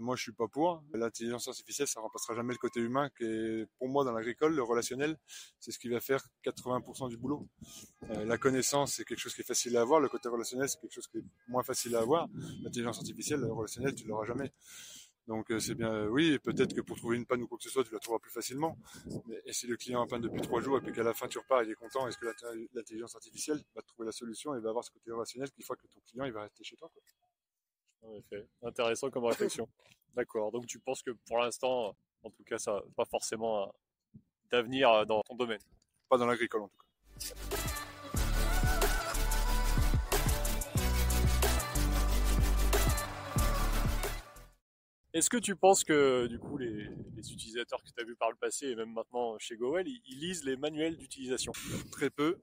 Moi, 0.00 0.16
je 0.16 0.22
suis 0.22 0.32
pas 0.32 0.48
pour. 0.48 0.82
L'intelligence 0.94 1.46
artificielle, 1.46 1.86
ça 1.86 2.00
remplacera 2.00 2.34
jamais 2.34 2.54
le 2.54 2.58
côté 2.58 2.80
humain, 2.80 3.10
qui 3.18 3.24
est, 3.24 3.66
pour 3.78 3.86
moi, 3.88 4.02
dans 4.02 4.12
l'agricole, 4.12 4.54
le 4.54 4.62
relationnel, 4.62 5.18
c'est 5.58 5.72
ce 5.72 5.78
qui 5.78 5.90
va 5.90 6.00
faire 6.00 6.26
80% 6.42 7.10
du 7.10 7.18
boulot. 7.18 7.46
Euh, 8.08 8.24
la 8.24 8.38
connaissance, 8.38 8.94
c'est 8.94 9.04
quelque 9.04 9.18
chose 9.18 9.34
qui 9.34 9.42
est 9.42 9.44
facile 9.44 9.76
à 9.76 9.82
avoir. 9.82 10.00
Le 10.00 10.08
côté 10.08 10.30
relationnel, 10.30 10.70
c'est 10.70 10.80
quelque 10.80 10.94
chose 10.94 11.06
qui 11.06 11.18
est 11.18 11.24
moins 11.48 11.62
facile 11.62 11.94
à 11.96 12.00
avoir. 12.00 12.28
L'intelligence 12.62 12.96
artificielle, 12.96 13.40
le 13.40 13.52
relationnel, 13.52 13.94
tu 13.94 14.06
l'auras 14.06 14.24
jamais. 14.24 14.50
Donc, 15.28 15.50
euh, 15.50 15.60
c'est 15.60 15.74
bien, 15.74 16.06
oui, 16.06 16.38
peut-être 16.38 16.74
que 16.74 16.80
pour 16.80 16.96
trouver 16.96 17.18
une 17.18 17.26
panne 17.26 17.42
ou 17.42 17.46
quoi 17.46 17.58
que 17.58 17.64
ce 17.64 17.70
soit, 17.70 17.84
tu 17.84 17.92
la 17.92 17.98
trouveras 17.98 18.20
plus 18.20 18.32
facilement. 18.32 18.78
Mais, 19.26 19.52
si 19.52 19.66
le 19.66 19.76
client 19.76 20.02
a 20.02 20.06
panne 20.06 20.22
depuis 20.22 20.40
trois 20.40 20.62
jours 20.62 20.78
et 20.78 20.80
puis 20.80 20.92
qu'à 20.92 21.02
la 21.02 21.12
fin 21.12 21.28
tu 21.28 21.38
repars, 21.38 21.62
il 21.62 21.70
est 21.70 21.74
content, 21.74 22.08
est-ce 22.08 22.16
que 22.16 22.26
l'intelligence 22.74 23.14
artificielle 23.14 23.62
va 23.74 23.82
trouver 23.82 24.06
la 24.06 24.12
solution 24.12 24.54
et 24.54 24.60
va 24.60 24.70
avoir 24.70 24.82
ce 24.82 24.90
côté 24.90 25.12
relationnel 25.12 25.50
qui 25.50 25.62
fera 25.62 25.76
que 25.76 25.86
ton 25.86 26.00
client, 26.08 26.24
il 26.24 26.32
va 26.32 26.42
rester 26.42 26.64
chez 26.64 26.76
toi. 26.76 26.90
En 28.02 28.14
effet, 28.14 28.46
intéressant 28.62 29.10
comme 29.10 29.24
réflexion. 29.24 29.68
D'accord. 30.14 30.50
Donc 30.52 30.66
tu 30.66 30.78
penses 30.78 31.02
que 31.02 31.10
pour 31.26 31.38
l'instant, 31.38 31.94
en 32.22 32.30
tout 32.30 32.42
cas, 32.44 32.58
ça 32.58 32.72
n'a 32.74 32.80
pas 32.96 33.04
forcément 33.04 33.64
un- 33.68 33.72
d'avenir 34.50 35.06
dans 35.06 35.22
ton 35.22 35.36
domaine? 35.36 35.60
Pas 36.08 36.18
dans 36.18 36.26
l'agricole, 36.26 36.62
en 36.62 36.68
tout 36.68 36.76
cas. 36.76 37.56
Est-ce 45.12 45.28
que 45.28 45.36
tu 45.38 45.56
penses 45.56 45.82
que 45.82 46.26
du 46.28 46.38
coup 46.38 46.56
les, 46.56 46.88
les 47.16 47.32
utilisateurs 47.32 47.82
que 47.82 47.88
tu 47.90 48.00
as 48.00 48.04
vus 48.04 48.14
par 48.14 48.30
le 48.30 48.36
passé 48.36 48.68
et 48.68 48.76
même 48.76 48.92
maintenant 48.92 49.36
chez 49.38 49.56
GoWell, 49.56 49.88
ils, 49.88 50.00
ils 50.06 50.20
lisent 50.20 50.44
les 50.44 50.56
manuels 50.56 50.96
d'utilisation? 50.96 51.52
Très 51.90 52.10
peu. 52.10 52.38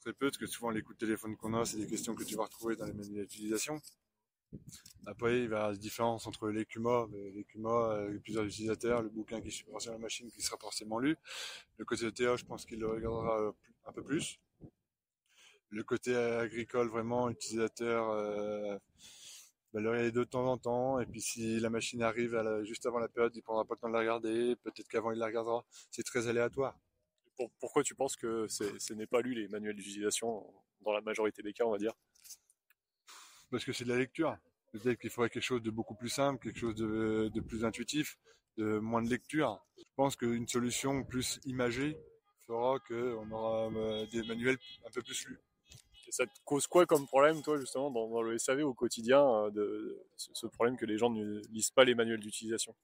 Très 0.00 0.12
peu, 0.12 0.26
parce 0.28 0.36
que 0.36 0.46
souvent, 0.46 0.70
les 0.70 0.82
coups 0.82 0.98
de 0.98 1.06
téléphone 1.06 1.34
qu'on 1.36 1.54
a, 1.54 1.64
c'est 1.64 1.78
des 1.78 1.86
questions 1.86 2.14
que 2.14 2.24
tu 2.24 2.36
vas 2.36 2.44
retrouver 2.44 2.76
dans 2.76 2.84
les 2.84 2.92
manuels 2.92 3.26
d'utilisation. 3.26 3.80
Après, 5.06 5.40
il 5.42 5.48
va 5.48 5.56
y 5.56 5.58
avoir 5.60 5.72
des 5.72 5.78
différences 5.78 6.26
entre 6.26 6.48
les 6.48 6.64
CUMA, 6.64 7.06
mais 7.10 7.30
les 7.30 7.44
CUMA, 7.44 7.92
avec 8.08 8.22
plusieurs 8.22 8.44
utilisateurs, 8.44 9.02
le 9.02 9.08
bouquin 9.10 9.40
qui 9.40 9.50
suit 9.50 9.66
sur 9.78 9.92
la 9.92 9.98
machine 9.98 10.30
qui 10.30 10.42
sera 10.42 10.56
forcément 10.58 10.98
lu. 10.98 11.16
Le 11.78 11.84
côté 11.84 12.10
TA, 12.12 12.36
je 12.36 12.44
pense 12.44 12.64
qu'il 12.66 12.80
le 12.80 12.88
regardera 12.88 13.54
un 13.86 13.92
peu 13.92 14.02
plus. 14.02 14.38
Le 15.70 15.82
côté 15.82 16.14
agricole, 16.16 16.88
vraiment, 16.88 17.28
utilisateur, 17.30 18.08
euh, 18.10 18.78
bah, 19.72 19.80
le 19.80 19.90
regarder 19.90 20.12
de 20.12 20.24
temps 20.24 20.46
en 20.46 20.56
temps. 20.58 21.00
Et 21.00 21.06
puis, 21.06 21.20
si 21.20 21.58
la 21.60 21.70
machine 21.70 22.02
arrive 22.02 22.38
juste 22.64 22.86
avant 22.86 22.98
la 22.98 23.08
période, 23.08 23.32
il 23.36 23.42
prendra 23.42 23.64
pas 23.64 23.74
le 23.74 23.80
temps 23.80 23.88
de 23.88 23.94
la 23.94 24.00
regarder. 24.00 24.56
Peut-être 24.56 24.88
qu'avant, 24.88 25.10
il 25.12 25.18
la 25.18 25.26
regardera. 25.26 25.64
C'est 25.90 26.04
très 26.04 26.28
aléatoire. 26.28 26.78
Pour- 27.36 27.50
Pourquoi 27.60 27.82
tu 27.82 27.94
penses 27.94 28.16
que 28.16 28.46
ce 28.48 28.92
n'est 28.94 29.06
pas 29.06 29.20
lu 29.22 29.34
les 29.34 29.48
manuels 29.48 29.76
d'utilisation 29.76 30.46
dans 30.82 30.92
la 30.92 31.00
majorité 31.00 31.42
des 31.42 31.52
cas, 31.52 31.64
on 31.64 31.72
va 31.72 31.78
dire? 31.78 31.94
Parce 33.50 33.64
que 33.64 33.72
c'est 33.72 33.84
de 33.84 33.90
la 33.90 33.98
lecture. 33.98 34.36
Peut-être 34.72 34.98
qu'il 34.98 35.10
faudrait 35.10 35.30
quelque 35.30 35.42
chose 35.42 35.62
de 35.62 35.70
beaucoup 35.70 35.94
plus 35.94 36.08
simple, 36.08 36.42
quelque 36.42 36.58
chose 36.58 36.74
de, 36.74 37.40
plus 37.40 37.64
intuitif. 37.64 38.18
de 38.56 38.78
moins 38.78 39.02
de 39.02 39.08
lecture. 39.08 39.64
Je 39.78 39.84
pense 39.96 40.16
qu'une 40.16 40.48
solution 40.48 41.04
plus 41.04 41.40
imagée 41.44 41.96
fera 42.46 42.78
qu'on 42.80 43.30
aura 43.30 43.70
euh, 43.70 44.06
des 44.06 44.22
manuels 44.22 44.58
un 44.86 44.90
peu 44.90 45.02
plus 45.02 45.26
lus. 45.26 45.40
Ça 46.10 46.26
te 46.26 46.32
cause 46.44 46.66
quoi 46.66 46.86
comme 46.86 47.06
problème, 47.06 47.42
toi, 47.42 47.58
justement, 47.58 47.90
dans, 47.90 48.22
le 48.22 48.38
SAV 48.38 48.62
au 48.62 48.74
quotidien, 48.74 49.24
euh, 49.26 49.50
de, 49.50 50.04
ce 50.16 50.46
problème 50.46 50.76
que 50.76 50.86
les 50.86 50.98
gens 50.98 51.10
ne 51.10 51.40
lisent 51.50 51.70
pas 51.70 51.84
les 51.84 51.94
manuels 51.94 52.20
d'utilisation? 52.20 52.74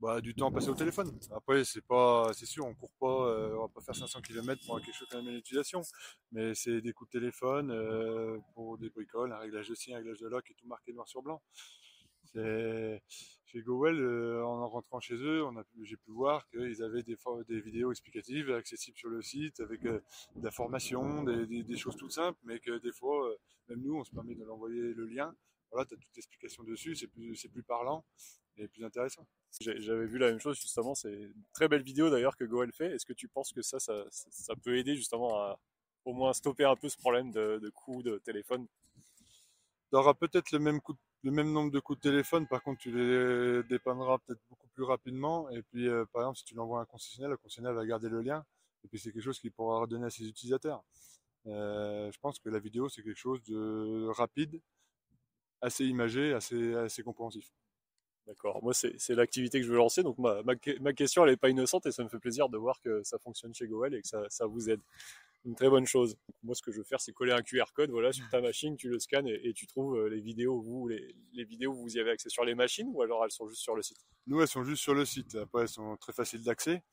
Bah, 0.00 0.20
du 0.20 0.34
temps 0.34 0.50
passé 0.50 0.68
au 0.68 0.74
téléphone. 0.74 1.10
Après, 1.30 1.64
c'est 1.64 1.84
pas, 1.84 2.30
c'est 2.32 2.46
sûr, 2.46 2.66
on 2.66 2.74
court 2.74 2.92
pas, 2.98 3.28
euh, 3.28 3.54
on 3.56 3.62
va 3.62 3.68
pas 3.68 3.80
faire 3.80 3.94
500 3.94 4.20
km 4.22 4.64
pour 4.66 4.80
quelque 4.80 4.94
chose 4.94 5.08
comme 5.08 5.28
une 5.28 5.36
utilisation, 5.36 5.82
mais 6.32 6.54
c'est 6.54 6.80
des 6.80 6.92
coups 6.92 7.10
de 7.12 7.18
téléphone 7.18 8.42
pour 8.54 8.78
des 8.78 8.90
bricoles, 8.90 9.32
un 9.32 9.38
réglage 9.38 9.68
de 9.68 9.74
signe, 9.74 9.94
un 9.94 9.98
réglage 9.98 10.18
de 10.18 10.28
lock 10.28 10.50
et 10.50 10.54
tout 10.54 10.66
marqué 10.66 10.92
noir 10.92 11.08
sur 11.08 11.22
blanc. 11.22 11.42
C'est 12.32 13.02
chez 13.52 13.62
Gowell, 13.62 14.00
euh, 14.00 14.46
en 14.46 14.68
rentrant 14.68 15.00
chez 15.00 15.16
eux, 15.16 15.44
j'ai 15.82 15.96
pu 15.96 16.12
voir 16.12 16.48
qu'ils 16.50 16.82
avaient 16.84 17.02
des, 17.02 17.16
des 17.48 17.60
vidéos 17.60 17.90
explicatives 17.90 18.52
accessibles 18.52 18.96
sur 18.96 19.08
le 19.08 19.22
site 19.22 19.58
avec 19.58 19.84
euh, 19.86 20.00
de 20.36 20.44
la 20.44 20.52
formation, 20.52 21.24
des, 21.24 21.64
des, 21.64 21.76
choses 21.76 21.96
toutes 21.96 22.12
simples, 22.12 22.38
mais 22.44 22.60
que 22.60 22.78
des 22.78 22.92
fois, 22.92 23.28
euh, 23.28 23.36
même 23.68 23.82
nous, 23.82 23.96
on 23.96 24.04
se 24.04 24.12
permet 24.12 24.36
de 24.36 24.44
l'envoyer 24.44 24.94
le 24.94 25.04
lien. 25.06 25.34
Voilà, 25.72 25.84
tu 25.84 25.94
as 25.94 25.96
toute 25.96 26.14
l'explication 26.14 26.62
dessus, 26.62 26.94
c'est 26.94 27.08
c'est 27.34 27.48
plus 27.48 27.64
parlant 27.64 28.04
plus 28.68 28.84
intéressant. 28.84 29.26
J'avais 29.60 30.06
vu 30.06 30.18
la 30.18 30.30
même 30.30 30.40
chose 30.40 30.60
justement, 30.60 30.94
c'est 30.94 31.12
une 31.12 31.44
très 31.52 31.68
belle 31.68 31.82
vidéo 31.82 32.10
d'ailleurs 32.10 32.36
que 32.36 32.44
Goel 32.44 32.72
fait. 32.72 32.92
Est-ce 32.92 33.06
que 33.06 33.12
tu 33.12 33.28
penses 33.28 33.52
que 33.52 33.62
ça, 33.62 33.78
ça, 33.80 34.54
peut 34.62 34.76
aider 34.76 34.94
justement 34.94 35.36
à 35.38 35.58
au 36.04 36.12
moins 36.12 36.32
stopper 36.32 36.64
un 36.64 36.76
peu 36.76 36.88
ce 36.88 36.96
problème 36.96 37.30
de, 37.30 37.58
de 37.58 37.70
coût 37.70 38.02
de 38.02 38.18
téléphone? 38.18 38.66
Tu 39.90 39.96
auras 39.96 40.14
peut-être 40.14 40.52
le 40.52 40.60
même 40.60 41.52
nombre 41.52 41.70
de 41.72 41.80
coups 41.80 41.98
de 41.98 42.10
téléphone, 42.10 42.46
par 42.46 42.62
contre, 42.62 42.80
tu 42.80 42.92
les 42.92 43.62
dépanneras 43.64 44.18
peut-être 44.18 44.40
beaucoup 44.48 44.68
plus 44.68 44.84
rapidement. 44.84 45.50
Et 45.50 45.62
puis, 45.62 45.88
euh, 45.88 46.04
par 46.12 46.22
exemple, 46.22 46.38
si 46.38 46.44
tu 46.44 46.54
l'envoies 46.54 46.78
à 46.78 46.82
un 46.82 46.86
concessionnaire, 46.86 47.30
le 47.30 47.36
concessionnaire 47.36 47.74
va 47.74 47.84
garder 47.84 48.08
le 48.08 48.20
lien. 48.22 48.44
Et 48.84 48.88
puis, 48.88 48.98
c'est 48.98 49.12
quelque 49.12 49.22
chose 49.22 49.40
qu'il 49.40 49.52
pourra 49.52 49.80
redonner 49.80 50.06
à 50.06 50.10
ses 50.10 50.26
utilisateurs. 50.28 50.84
Euh, 51.46 52.10
je 52.12 52.18
pense 52.20 52.38
que 52.38 52.48
la 52.48 52.58
vidéo, 52.58 52.88
c'est 52.88 53.02
quelque 53.02 53.18
chose 53.18 53.42
de 53.44 54.06
rapide, 54.12 54.60
assez 55.60 55.84
imagé, 55.84 56.32
assez 56.34 57.02
compréhensif. 57.02 57.50
D'accord. 58.30 58.62
Moi, 58.62 58.72
c'est 58.74 59.14
l'activité 59.16 59.58
que 59.58 59.66
je 59.66 59.72
veux 59.72 59.76
lancer. 59.76 60.04
Donc, 60.04 60.16
ma, 60.18 60.92
question, 60.92 61.24
elle 61.24 61.32
n'est 61.32 61.36
pas 61.36 61.48
innocente 61.48 61.86
et 61.86 61.90
ça 61.90 62.04
me 62.04 62.08
fait 62.08 62.20
plaisir 62.20 62.48
de 62.48 62.56
voir 62.56 62.80
que 62.80 63.02
ça 63.02 63.18
fonctionne 63.18 63.52
chez 63.52 63.66
Goel 63.66 63.92
et 63.92 64.02
que 64.02 64.06
ça, 64.06 64.46
vous 64.46 64.70
aide 64.70 64.80
une 65.44 65.56
très 65.56 65.68
bonne 65.68 65.84
chose. 65.84 66.16
Moi, 66.44 66.54
ce 66.54 66.62
que 66.62 66.70
je 66.70 66.78
veux 66.78 66.84
faire, 66.84 67.00
c'est 67.00 67.12
coller 67.12 67.32
un 67.32 67.42
QR 67.42 67.72
code, 67.74 67.90
voilà, 67.90 68.12
sur 68.12 68.28
ta 68.30 68.40
machine, 68.40 68.76
tu 68.76 68.88
le 68.88 69.00
scannes 69.00 69.26
et, 69.26 69.52
tu 69.52 69.66
trouves 69.66 69.96
euh, 69.96 70.08
les 70.08 70.20
vidéos. 70.20 70.60
Vous, 70.60 70.86
les, 70.86 71.44
vidéos, 71.44 71.72
vous 71.72 71.96
y 71.96 71.98
avez 71.98 72.12
accès 72.12 72.28
sur 72.28 72.44
les 72.44 72.54
machines 72.54 72.88
ou 72.94 73.02
alors 73.02 73.24
elles 73.24 73.32
sont 73.32 73.48
juste 73.48 73.62
sur 73.62 73.74
le 73.74 73.82
site? 73.82 73.98
Nous, 74.28 74.40
elles 74.40 74.46
sont 74.46 74.62
juste 74.62 74.82
sur 74.82 74.94
le 74.94 75.04
site. 75.04 75.34
Après, 75.34 75.62
elles 75.62 75.68
sont 75.68 75.96
très 75.96 76.12
faciles 76.12 76.44
d'accès. 76.44 76.84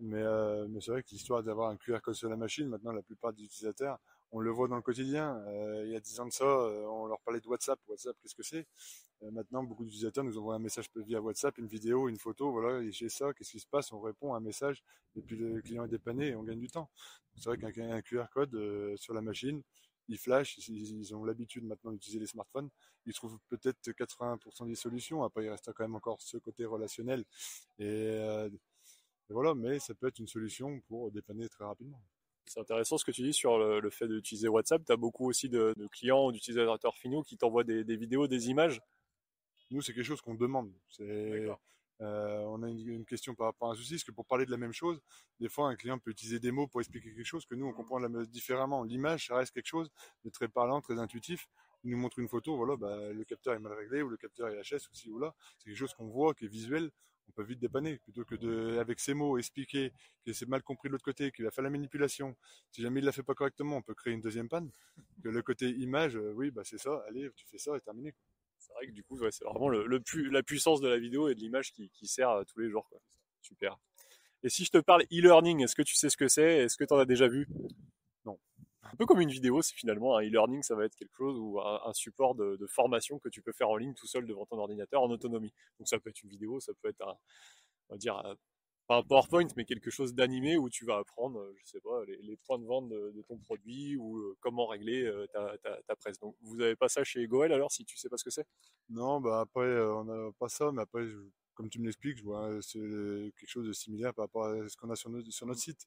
Mais, 0.00 0.20
euh, 0.20 0.66
mais 0.68 0.82
c'est 0.82 0.90
vrai 0.90 1.02
que 1.02 1.08
l'histoire 1.12 1.42
d'avoir 1.42 1.70
un 1.70 1.76
QR 1.78 2.00
code 2.02 2.14
sur 2.14 2.28
la 2.28 2.36
machine, 2.36 2.68
maintenant, 2.68 2.92
la 2.92 3.02
plupart 3.02 3.32
des 3.32 3.44
utilisateurs, 3.44 3.98
on 4.32 4.40
le 4.40 4.50
voit 4.50 4.68
dans 4.68 4.76
le 4.76 4.82
quotidien. 4.82 5.36
Euh, 5.46 5.84
il 5.86 5.92
y 5.92 5.96
a 5.96 6.00
dix 6.00 6.18
ans 6.20 6.26
de 6.26 6.32
ça, 6.32 6.44
on 6.44 7.06
leur 7.06 7.20
parlait 7.20 7.40
de 7.40 7.48
WhatsApp. 7.48 7.78
WhatsApp, 7.88 8.16
qu'est-ce 8.20 8.34
que 8.34 8.42
c'est? 8.42 8.66
Maintenant, 9.32 9.62
beaucoup 9.64 9.84
d'utilisateurs 9.84 10.24
nous 10.24 10.36
envoient 10.36 10.56
un 10.56 10.58
message 10.58 10.86
via 10.96 11.20
WhatsApp, 11.20 11.56
une 11.58 11.66
vidéo, 11.66 12.08
une 12.08 12.18
photo. 12.18 12.50
Voilà, 12.50 12.86
j'ai 12.90 13.08
ça, 13.08 13.32
qu'est-ce 13.32 13.52
qui 13.52 13.60
se 13.60 13.66
passe? 13.66 13.92
On 13.92 14.00
répond 14.00 14.34
à 14.34 14.36
un 14.36 14.40
message 14.40 14.82
et 15.16 15.22
puis 15.22 15.36
le 15.36 15.62
client 15.62 15.84
est 15.84 15.88
dépanné 15.88 16.28
et 16.28 16.36
on 16.36 16.42
gagne 16.42 16.60
du 16.60 16.68
temps. 16.68 16.90
C'est 17.36 17.46
vrai 17.46 17.72
qu'un 17.72 18.02
QR 18.02 18.26
code 18.32 18.54
euh, 18.54 18.96
sur 18.96 19.14
la 19.14 19.22
machine, 19.22 19.62
ils 20.08 20.18
flash, 20.18 20.58
ils, 20.68 21.14
ont 21.14 21.24
l'habitude 21.24 21.64
maintenant 21.64 21.92
d'utiliser 21.92 22.20
les 22.20 22.26
smartphones, 22.26 22.68
ils 23.06 23.14
trouvent 23.14 23.38
peut-être 23.48 23.80
80% 23.80 24.66
des 24.66 24.74
solutions. 24.74 25.24
Après, 25.24 25.44
il 25.44 25.48
reste 25.48 25.72
quand 25.72 25.84
même 25.84 25.94
encore 25.94 26.20
ce 26.20 26.36
côté 26.36 26.64
relationnel. 26.64 27.24
Euh, 27.80 28.50
et, 29.30 29.32
voilà, 29.32 29.54
mais 29.54 29.78
ça 29.78 29.94
peut 29.94 30.08
être 30.08 30.18
une 30.18 30.26
solution 30.26 30.80
pour 30.82 31.10
dépanner 31.10 31.48
très 31.48 31.64
rapidement. 31.64 32.02
C'est 32.46 32.60
intéressant 32.60 32.98
ce 32.98 33.04
que 33.04 33.10
tu 33.10 33.22
dis 33.22 33.32
sur 33.32 33.58
le, 33.58 33.90
fait 33.90 34.06
d'utiliser 34.06 34.48
WhatsApp. 34.48 34.84
Tu 34.84 34.92
as 34.92 34.96
beaucoup 34.96 35.28
aussi 35.28 35.48
de, 35.48 35.74
clients 35.90 36.26
ou 36.26 36.32
d'utilisateurs 36.32 36.96
finaux 36.96 37.22
qui 37.22 37.36
t'envoient 37.36 37.64
des, 37.64 37.84
des, 37.84 37.96
vidéos, 37.96 38.26
des 38.26 38.50
images. 38.50 38.80
Nous, 39.70 39.82
c'est 39.82 39.92
quelque 39.92 40.04
chose 40.04 40.20
qu'on 40.20 40.34
demande. 40.34 40.72
C'est 40.88 41.48
euh, 42.00 42.42
on 42.46 42.62
a 42.62 42.68
une, 42.68 43.04
question 43.04 43.34
par 43.34 43.46
rapport 43.46 43.68
à 43.68 43.72
un 43.72 43.74
souci, 43.76 43.94
parce 43.94 44.04
que 44.04 44.12
pour 44.12 44.26
parler 44.26 44.46
de 44.46 44.50
la 44.50 44.56
même 44.56 44.72
chose, 44.72 45.00
des 45.40 45.48
fois 45.48 45.68
un 45.68 45.76
client 45.76 45.98
peut 45.98 46.10
utiliser 46.10 46.40
des 46.40 46.50
mots 46.50 46.66
pour 46.66 46.80
expliquer 46.80 47.14
quelque 47.14 47.26
chose 47.26 47.46
que 47.46 47.54
nous 47.54 47.66
on 47.66 47.72
comprend 47.72 47.98
la, 47.98 48.08
différemment. 48.26 48.82
L'image, 48.82 49.28
ça 49.28 49.36
reste 49.36 49.54
quelque 49.54 49.66
chose 49.66 49.90
de 50.24 50.30
très 50.30 50.48
parlant, 50.48 50.80
très 50.80 50.98
intuitif. 50.98 51.48
Il 51.84 51.90
nous 51.90 51.98
montre 51.98 52.18
une 52.18 52.28
photo, 52.28 52.56
voilà, 52.56 52.76
bah, 52.76 53.12
le 53.12 53.24
capteur 53.24 53.54
est 53.54 53.58
mal 53.58 53.72
réglé 53.72 54.02
ou 54.02 54.08
le 54.08 54.16
capteur 54.16 54.48
est 54.48 54.60
HS 54.60 54.88
ou 54.90 54.94
ci 54.94 55.10
ou 55.10 55.18
là. 55.18 55.34
C'est 55.58 55.70
quelque 55.70 55.78
chose 55.78 55.94
qu'on 55.94 56.08
voit, 56.08 56.34
qui 56.34 56.46
est 56.46 56.48
visuel. 56.48 56.90
On 57.28 57.32
peut 57.32 57.42
vite 57.42 57.58
dépanner 57.58 57.98
plutôt 57.98 58.24
que 58.24 58.34
de, 58.34 58.78
avec 58.78 59.00
ces 59.00 59.14
mots, 59.14 59.38
expliquer 59.38 59.92
que 60.26 60.32
c'est 60.32 60.48
mal 60.48 60.62
compris 60.62 60.88
de 60.88 60.92
l'autre 60.92 61.04
côté, 61.04 61.30
qu'il 61.32 61.46
a 61.46 61.50
fait 61.50 61.62
la 61.62 61.70
manipulation. 61.70 62.36
Si 62.70 62.82
jamais 62.82 63.00
il 63.00 63.04
l'a 63.04 63.12
fait 63.12 63.22
pas 63.22 63.34
correctement, 63.34 63.76
on 63.78 63.82
peut 63.82 63.94
créer 63.94 64.12
une 64.12 64.20
deuxième 64.20 64.48
panne. 64.48 64.70
Que 65.22 65.28
le 65.28 65.42
côté 65.42 65.70
image, 65.70 66.16
euh, 66.16 66.32
oui, 66.34 66.50
bah 66.50 66.62
c'est 66.64 66.78
ça. 66.78 67.02
Allez, 67.08 67.30
tu 67.34 67.46
fais 67.46 67.58
ça 67.58 67.76
et 67.76 67.80
terminé 67.80 68.14
c'est 68.64 68.72
vrai 68.72 68.86
que 68.86 68.92
du 68.92 69.04
coup, 69.04 69.18
c'est 69.30 69.44
vraiment 69.44 69.68
le, 69.68 69.86
la 70.30 70.42
puissance 70.42 70.80
de 70.80 70.88
la 70.88 70.98
vidéo 70.98 71.28
et 71.28 71.34
de 71.34 71.40
l'image 71.40 71.72
qui, 71.72 72.06
sert 72.06 72.30
euh, 72.30 72.44
tous 72.44 72.60
les 72.60 72.70
jours. 72.70 72.88
Super. 73.42 73.78
Et 74.42 74.48
si 74.48 74.64
je 74.64 74.70
te 74.70 74.78
parle 74.78 75.02
e-learning, 75.12 75.62
est-ce 75.62 75.74
que 75.74 75.82
tu 75.82 75.94
sais 75.94 76.08
ce 76.08 76.16
que 76.16 76.28
c'est? 76.28 76.64
Est-ce 76.64 76.76
que 76.76 76.84
tu 76.84 76.94
en 76.94 76.98
as 76.98 77.04
déjà 77.04 77.28
vu? 77.28 77.48
Un 78.92 78.96
peu 78.96 79.06
comme 79.06 79.20
une 79.20 79.30
vidéo, 79.30 79.62
c'est 79.62 79.74
finalement 79.74 80.16
un 80.16 80.22
e-learning, 80.22 80.62
ça 80.62 80.74
va 80.74 80.84
être 80.84 80.94
quelque 80.94 81.14
chose 81.16 81.38
ou 81.38 81.60
un, 81.60 81.92
support 81.94 82.34
de, 82.34 82.66
formation 82.68 83.18
que 83.18 83.28
tu 83.28 83.42
peux 83.42 83.52
faire 83.52 83.68
en 83.70 83.76
ligne 83.76 83.94
tout 83.94 84.06
seul 84.06 84.26
devant 84.26 84.46
ton 84.46 84.58
ordinateur 84.58 85.02
en 85.02 85.10
autonomie. 85.10 85.52
Donc 85.78 85.88
ça 85.88 85.98
peut 85.98 86.10
être 86.10 86.22
une 86.22 86.30
vidéo, 86.30 86.60
ça 86.60 86.72
peut 86.82 86.88
être 86.88 87.02
un, 87.02 87.16
on 87.88 87.94
va 87.94 87.98
dire, 87.98 88.22
pas 88.86 88.96
un 88.98 89.02
PowerPoint, 89.02 89.46
mais 89.56 89.64
quelque 89.64 89.90
chose 89.90 90.14
d'animé 90.14 90.56
où 90.56 90.68
tu 90.68 90.84
vas 90.84 90.98
apprendre, 90.98 91.40
euh, 91.40 91.54
je 91.56 91.66
sais 91.66 91.80
pas, 91.80 92.04
les, 92.06 92.36
points 92.36 92.58
de 92.58 92.66
vente 92.66 92.88
de, 92.88 93.22
ton 93.26 93.38
produit 93.38 93.96
ou 93.96 94.18
euh, 94.18 94.36
comment 94.40 94.66
régler 94.66 95.04
euh, 95.04 95.26
ta, 95.32 95.96
presse. 95.96 96.18
Donc, 96.18 96.36
vous 96.42 96.60
avez 96.60 96.76
pas 96.76 96.88
ça 96.88 97.02
chez 97.04 97.26
Goel 97.26 97.52
alors, 97.52 97.72
si 97.72 97.84
tu 97.84 97.96
sais 97.96 98.08
pas 98.08 98.16
ce 98.18 98.24
que 98.24 98.30
c'est? 98.30 98.46
Non, 98.90 99.20
bah 99.20 99.40
après, 99.40 99.80
on 99.80 100.04
n'a 100.04 100.30
pas 100.38 100.48
ça, 100.48 100.70
mais 100.72 100.82
après, 100.82 101.04
comme 101.54 101.70
tu 101.70 101.80
me 101.80 101.86
l'expliques, 101.86 102.18
je 102.18 102.24
vois 102.24 102.58
c'est 102.60 102.80
quelque 102.80 103.48
chose 103.48 103.66
de 103.66 103.72
similaire 103.72 104.12
par 104.12 104.26
rapport 104.26 104.46
à 104.46 104.68
ce 104.68 104.76
qu'on 104.76 104.90
a 104.90 104.96
sur, 104.96 105.10
sur 105.30 105.46
notre 105.46 105.60
site. 105.60 105.86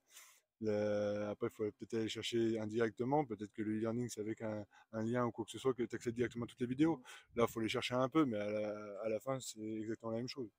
Après, 0.62 1.48
il 1.48 1.52
faut 1.52 1.64
peut-être 1.72 1.94
aller 1.96 2.10
chercher 2.10 2.60
indirectement. 2.60 3.26
Peut-être 3.26 3.54
que 3.54 3.62
le 3.62 3.78
e-learning, 3.78 4.10
c'est 4.10 4.22
avec 4.22 4.42
un, 4.42 4.66
lien 4.94 5.26
ou 5.26 5.32
quoi 5.32 5.46
que 5.46 5.52
ce 5.52 5.60
soit 5.60 5.74
que 5.74 5.84
tu 5.84 5.96
accèdes 5.96 6.16
directement 6.16 6.46
à 6.46 6.48
toutes 6.48 6.62
les 6.62 6.68
vidéos. 6.68 7.02
Là, 7.36 7.46
il 7.48 7.52
faut 7.52 7.60
les 7.60 7.70
chercher 7.70 7.96
un 7.96 8.10
peu, 8.10 8.26
mais 8.26 8.38
à 8.38 9.10
la 9.10 9.20
fin, 9.20 9.40
c'est 9.40 9.60
exactement 9.60 10.12
la 10.12 10.18
même 10.18 10.30
chose. 10.30 10.50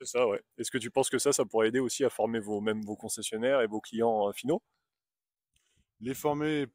C'est 0.00 0.06
ça, 0.06 0.28
ouais. 0.28 0.40
Est-ce 0.56 0.70
que 0.70 0.78
tu 0.78 0.90
penses 0.90 1.10
que 1.10 1.18
ça, 1.18 1.32
ça 1.32 1.44
pourrait 1.44 1.68
aider 1.68 1.80
aussi 1.80 2.04
à 2.04 2.10
former 2.10 2.38
vos, 2.38 2.60
même 2.60 2.82
vos 2.82 2.94
concessionnaires 2.94 3.62
et 3.62 3.66
vos 3.66 3.80
clients 3.80 4.28
euh, 4.28 4.32
finaux? 4.32 4.62
Les 6.00 6.14
former, 6.14 6.66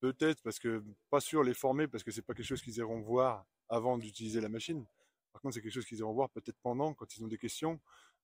peut-être, 0.00 0.42
parce 0.42 0.58
que 0.58 0.82
pas 1.10 1.20
sûr 1.20 1.42
les 1.42 1.52
former, 1.52 1.88
parce 1.88 2.02
que 2.02 2.10
c'est 2.10 2.22
pas 2.22 2.32
quelque 2.32 2.46
chose 2.46 2.62
qu'ils 2.62 2.76
iront 2.78 3.00
voir 3.00 3.44
avant 3.68 3.98
d'utiliser 3.98 4.40
la 4.40 4.48
machine. 4.48 4.86
Par 5.32 5.42
contre, 5.42 5.54
c'est 5.54 5.60
quelque 5.60 5.74
chose 5.74 5.84
qu'ils 5.84 5.98
iront 5.98 6.14
voir 6.14 6.30
peut-être 6.30 6.56
pendant, 6.62 6.94
quand 6.94 7.14
ils 7.16 7.22
ont 7.22 7.28
des 7.28 7.36
questions. 7.36 7.78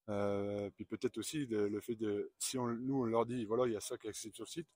Euh, 0.08 0.70
puis 0.74 0.84
peut-être 0.84 1.18
aussi 1.18 1.46
le 1.46 1.80
fait 1.80 1.94
de, 1.94 2.32
si 2.38 2.58
on, 2.58 2.66
nous 2.66 3.02
on 3.02 3.04
leur 3.04 3.26
dit, 3.26 3.44
voilà, 3.44 3.66
il 3.66 3.72
y 3.72 3.76
a 3.76 3.80
ça 3.80 3.96
qui 3.96 4.06
est 4.06 4.10
accessible 4.10 4.34
sur 4.34 4.44
le 4.44 4.48
site, 4.48 4.68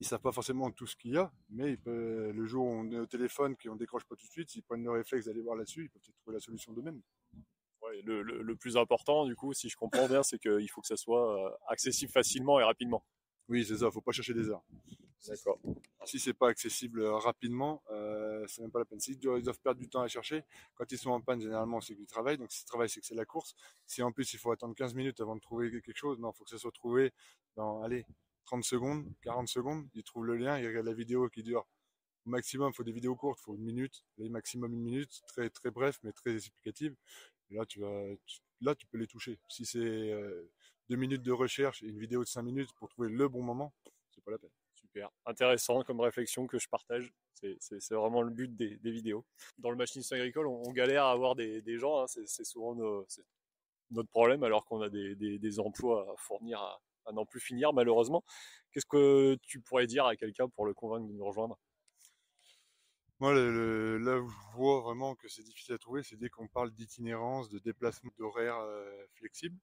ils 0.00 0.06
savent 0.06 0.20
pas 0.20 0.32
forcément 0.32 0.70
tout 0.72 0.86
ce 0.86 0.96
qu'il 0.96 1.12
y 1.12 1.16
a, 1.16 1.32
mais 1.50 1.78
le 1.86 2.46
jour 2.46 2.66
où 2.66 2.70
on 2.70 2.90
est 2.90 2.98
au 2.98 3.06
téléphone, 3.06 3.54
qu'on 3.56 3.76
décroche 3.76 4.04
pas 4.04 4.16
tout 4.16 4.26
de 4.26 4.32
suite, 4.32 4.54
ils 4.56 4.62
prennent 4.62 4.82
le 4.82 4.90
réflexe 4.90 5.26
d'aller 5.26 5.40
voir 5.40 5.56
là-dessus, 5.56 5.84
ils 5.84 5.90
peuvent 5.90 6.02
peut-être 6.02 6.16
trouver 6.16 6.34
la 6.34 6.40
solution 6.40 6.72
d'eux-mêmes 6.72 7.00
le, 8.02 8.54
plus 8.54 8.76
important, 8.76 9.26
du 9.26 9.36
coup, 9.36 9.52
si 9.52 9.68
je 9.68 9.76
comprends 9.76 10.08
bien, 10.08 10.22
c'est 10.22 10.38
qu'il 10.38 10.68
faut 10.70 10.80
que 10.80 10.86
ça 10.86 10.96
soit 10.96 11.46
euh, 11.46 11.56
accessible 11.68 12.12
facilement 12.12 12.60
et 12.60 12.64
rapidement. 12.64 13.04
Oui, 13.48 13.64
c'est 13.64 13.78
ça. 13.78 13.90
Faut 13.90 14.00
pas 14.00 14.12
chercher 14.12 14.34
des 14.34 14.48
heures. 14.48 14.62
D'accord. 15.26 15.58
Si 16.04 16.18
c'est 16.18 16.34
pas 16.34 16.48
accessible 16.48 17.00
euh, 17.00 17.16
rapidement, 17.16 17.82
euh, 17.90 18.44
c'est 18.46 18.60
même 18.60 18.70
pas 18.70 18.78
la 18.78 18.84
peine. 18.84 19.00
S'ils 19.00 19.18
doivent, 19.18 19.58
perdre 19.60 19.80
du 19.80 19.88
temps 19.88 20.02
à 20.02 20.08
chercher, 20.08 20.44
quand 20.74 20.90
ils 20.92 20.98
sont 20.98 21.10
en 21.10 21.20
panne, 21.20 21.40
généralement, 21.40 21.80
c'est 21.80 21.96
qu'ils 21.96 22.06
travaillent. 22.06 22.36
Donc, 22.36 22.52
si 22.52 22.64
travaillent, 22.66 22.90
c'est 22.90 23.00
que 23.00 23.06
c'est 23.06 23.14
la 23.14 23.24
course. 23.24 23.54
Si 23.86 24.02
en 24.02 24.12
plus, 24.12 24.32
il 24.34 24.38
faut 24.38 24.50
attendre 24.50 24.74
15 24.74 24.94
minutes 24.94 25.20
avant 25.20 25.34
de 25.34 25.40
trouver 25.40 25.70
quelque 25.70 25.96
chose, 25.96 26.18
non, 26.18 26.32
faut 26.32 26.44
que 26.44 26.50
ça 26.50 26.58
soit 26.58 26.72
trouvé 26.72 27.12
dans, 27.56 27.82
allez, 27.82 28.04
30 28.44 28.64
secondes, 28.64 29.06
40 29.22 29.48
secondes. 29.48 29.88
Ils 29.94 30.04
trouvent 30.04 30.26
le 30.26 30.36
lien, 30.36 30.58
ils 30.58 30.66
regardent 30.66 30.86
la 30.86 30.94
vidéo 30.94 31.28
qui 31.30 31.42
dure 31.42 31.66
au 32.26 32.30
maximum, 32.30 32.72
faut 32.74 32.84
des 32.84 32.92
vidéos 32.92 33.16
courtes, 33.16 33.40
faut 33.40 33.54
une 33.54 33.64
minute, 33.64 34.04
maximum 34.18 34.72
une 34.72 34.82
minute, 34.82 35.22
très 35.26 35.50
très 35.50 35.70
bref 35.70 35.98
mais 36.02 36.12
très 36.12 36.34
explicative 36.34 36.96
là, 37.50 37.66
tu 37.66 37.80
vas, 37.80 38.02
là, 38.60 38.74
tu 38.74 38.86
peux 38.86 38.98
les 38.98 39.06
toucher. 39.06 39.38
Si 39.48 39.64
c'est 39.64 39.78
euh, 39.78 40.50
deux 40.88 40.96
minutes 40.96 41.22
de 41.22 41.32
recherche 41.32 41.82
et 41.82 41.86
une 41.86 41.98
vidéo 41.98 42.20
de 42.20 42.28
cinq 42.28 42.42
minutes 42.42 42.72
pour 42.76 42.88
trouver 42.88 43.08
le 43.08 43.28
bon 43.28 43.42
moment, 43.42 43.72
c'est 44.14 44.24
pas 44.24 44.30
la 44.30 44.38
peine. 44.38 44.50
Super, 44.74 45.10
intéressant 45.26 45.82
comme 45.82 46.00
réflexion 46.00 46.46
que 46.46 46.58
je 46.58 46.68
partage. 46.68 47.12
C'est 47.58 47.94
vraiment 47.94 48.22
le 48.22 48.30
but 48.30 48.54
des, 48.54 48.78
vidéos. 48.90 49.24
Dans 49.58 49.70
le 49.70 49.76
machinisme 49.76 50.14
agricole, 50.14 50.46
on, 50.46 50.72
galère 50.72 51.04
à 51.04 51.12
avoir 51.12 51.34
des, 51.34 51.78
gens. 51.78 52.02
Hein. 52.02 52.06
C'est 52.06 52.44
souvent 52.44 52.74
notre 53.90 54.08
problème, 54.10 54.42
alors 54.44 54.64
qu'on 54.64 54.80
a 54.80 54.88
des, 54.88 55.60
emplois 55.60 56.10
à 56.12 56.16
fournir 56.16 56.60
à, 56.60 56.80
à 57.06 57.12
n'en 57.12 57.26
plus 57.26 57.40
finir, 57.40 57.72
malheureusement. 57.72 58.24
Qu'est-ce 58.72 58.86
que 58.86 59.36
tu 59.42 59.60
pourrais 59.60 59.86
dire 59.86 60.06
à 60.06 60.16
quelqu'un 60.16 60.48
pour 60.48 60.66
le 60.66 60.74
convaincre 60.74 61.06
de 61.06 61.12
nous 61.12 61.24
rejoindre? 61.24 61.58
Moi, 63.20 63.32
le, 63.32 63.52
le- 63.52 63.98
là 63.98 64.18
où 64.18 64.28
je 64.28 64.56
vois 64.56 64.80
vraiment 64.80 65.14
que 65.14 65.28
c'est 65.28 65.44
difficile 65.44 65.74
à 65.74 65.78
trouver, 65.78 66.02
c'est 66.02 66.16
dès 66.16 66.28
qu'on 66.28 66.48
parle 66.48 66.72
d'itinérance, 66.72 67.48
de 67.48 67.58
déplacement 67.58 68.10
d'horaires 68.18 68.58
euh, 68.58 69.06
flexibles. 69.14 69.58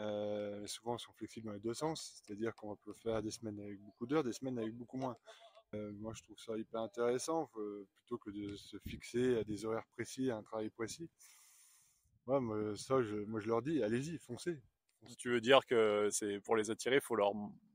Euh, 0.00 0.66
souvent, 0.66 0.96
ils 0.96 1.00
sont 1.00 1.12
flexibles 1.12 1.46
dans 1.46 1.52
les 1.52 1.60
deux 1.60 1.74
sens, 1.74 2.22
c'est-à-dire 2.24 2.54
qu'on 2.54 2.74
peut 2.76 2.94
faire 2.94 3.22
des 3.22 3.30
semaines 3.30 3.60
avec 3.60 3.80
beaucoup 3.80 4.06
d'heures, 4.06 4.24
des 4.24 4.32
semaines 4.32 4.58
avec 4.58 4.74
beaucoup 4.74 4.96
moins. 4.96 5.16
Euh, 5.74 5.92
moi, 5.92 6.12
je 6.14 6.22
trouve 6.22 6.38
ça 6.38 6.56
hyper 6.56 6.80
intéressant, 6.80 7.50
euh, 7.56 7.86
plutôt 7.94 8.18
que 8.18 8.30
de 8.30 8.56
se 8.56 8.78
fixer 8.78 9.36
à 9.38 9.44
des 9.44 9.64
horaires 9.64 9.86
précis, 9.94 10.30
à 10.30 10.36
un 10.36 10.42
travail 10.42 10.70
précis. 10.70 11.08
Ouais, 12.26 12.40
moi, 12.40 12.76
ça, 12.76 13.02
je, 13.02 13.16
moi, 13.16 13.40
je 13.40 13.48
leur 13.48 13.62
dis, 13.62 13.82
allez-y, 13.82 14.18
foncez. 14.18 14.58
Tu 15.18 15.30
veux 15.30 15.40
dire 15.40 15.64
que 15.66 16.08
c'est 16.10 16.40
pour 16.40 16.56
les 16.56 16.70
attirer, 16.70 17.00
faut 17.00 17.16
leur, 17.16 17.32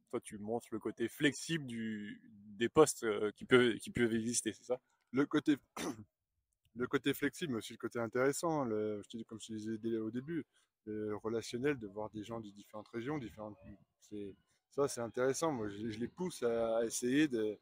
toi 0.10 0.22
tu 0.22 0.38
montres 0.38 0.67
le 0.72 0.79
côté 0.79 1.08
flexible 1.08 1.65
du, 1.65 2.22
des 2.55 2.70
postes 2.70 3.03
euh, 3.03 3.32
qui 3.32 3.46
peuvent, 3.46 3.75
qui 3.77 3.89
peuvent 3.89 4.13
exister, 4.13 4.53
c'est 4.53 4.63
ça? 4.63 4.79
Le 5.12 5.25
côté, 5.25 5.58
le 6.75 6.88
côté 6.88 7.13
flexible, 7.13 7.53
mais 7.53 7.58
aussi 7.60 7.74
le 7.74 7.77
côté 7.77 8.00
intéressant. 8.00 8.63
Le, 8.63 9.01
je 9.03 9.10
te 9.10 9.17
dis, 9.17 9.25
comme 9.25 9.39
je 9.41 9.48
te 9.48 9.53
disais 9.53 9.98
au 9.98 10.12
début, 10.12 10.46
relationnel, 10.87 11.77
de 11.79 11.87
voir 11.87 12.09
des 12.11 12.23
gens 12.23 12.39
de 12.39 12.49
différentes 12.49 12.87
régions, 12.89 13.17
différentes, 13.17 13.57
ça, 14.71 14.87
c'est 14.87 15.01
intéressant. 15.01 15.51
Moi, 15.51 15.69
je, 15.69 15.99
les 15.99 16.07
pousse 16.07 16.43
à, 16.43 16.83
essayer 16.85 17.27
de, 17.27 17.57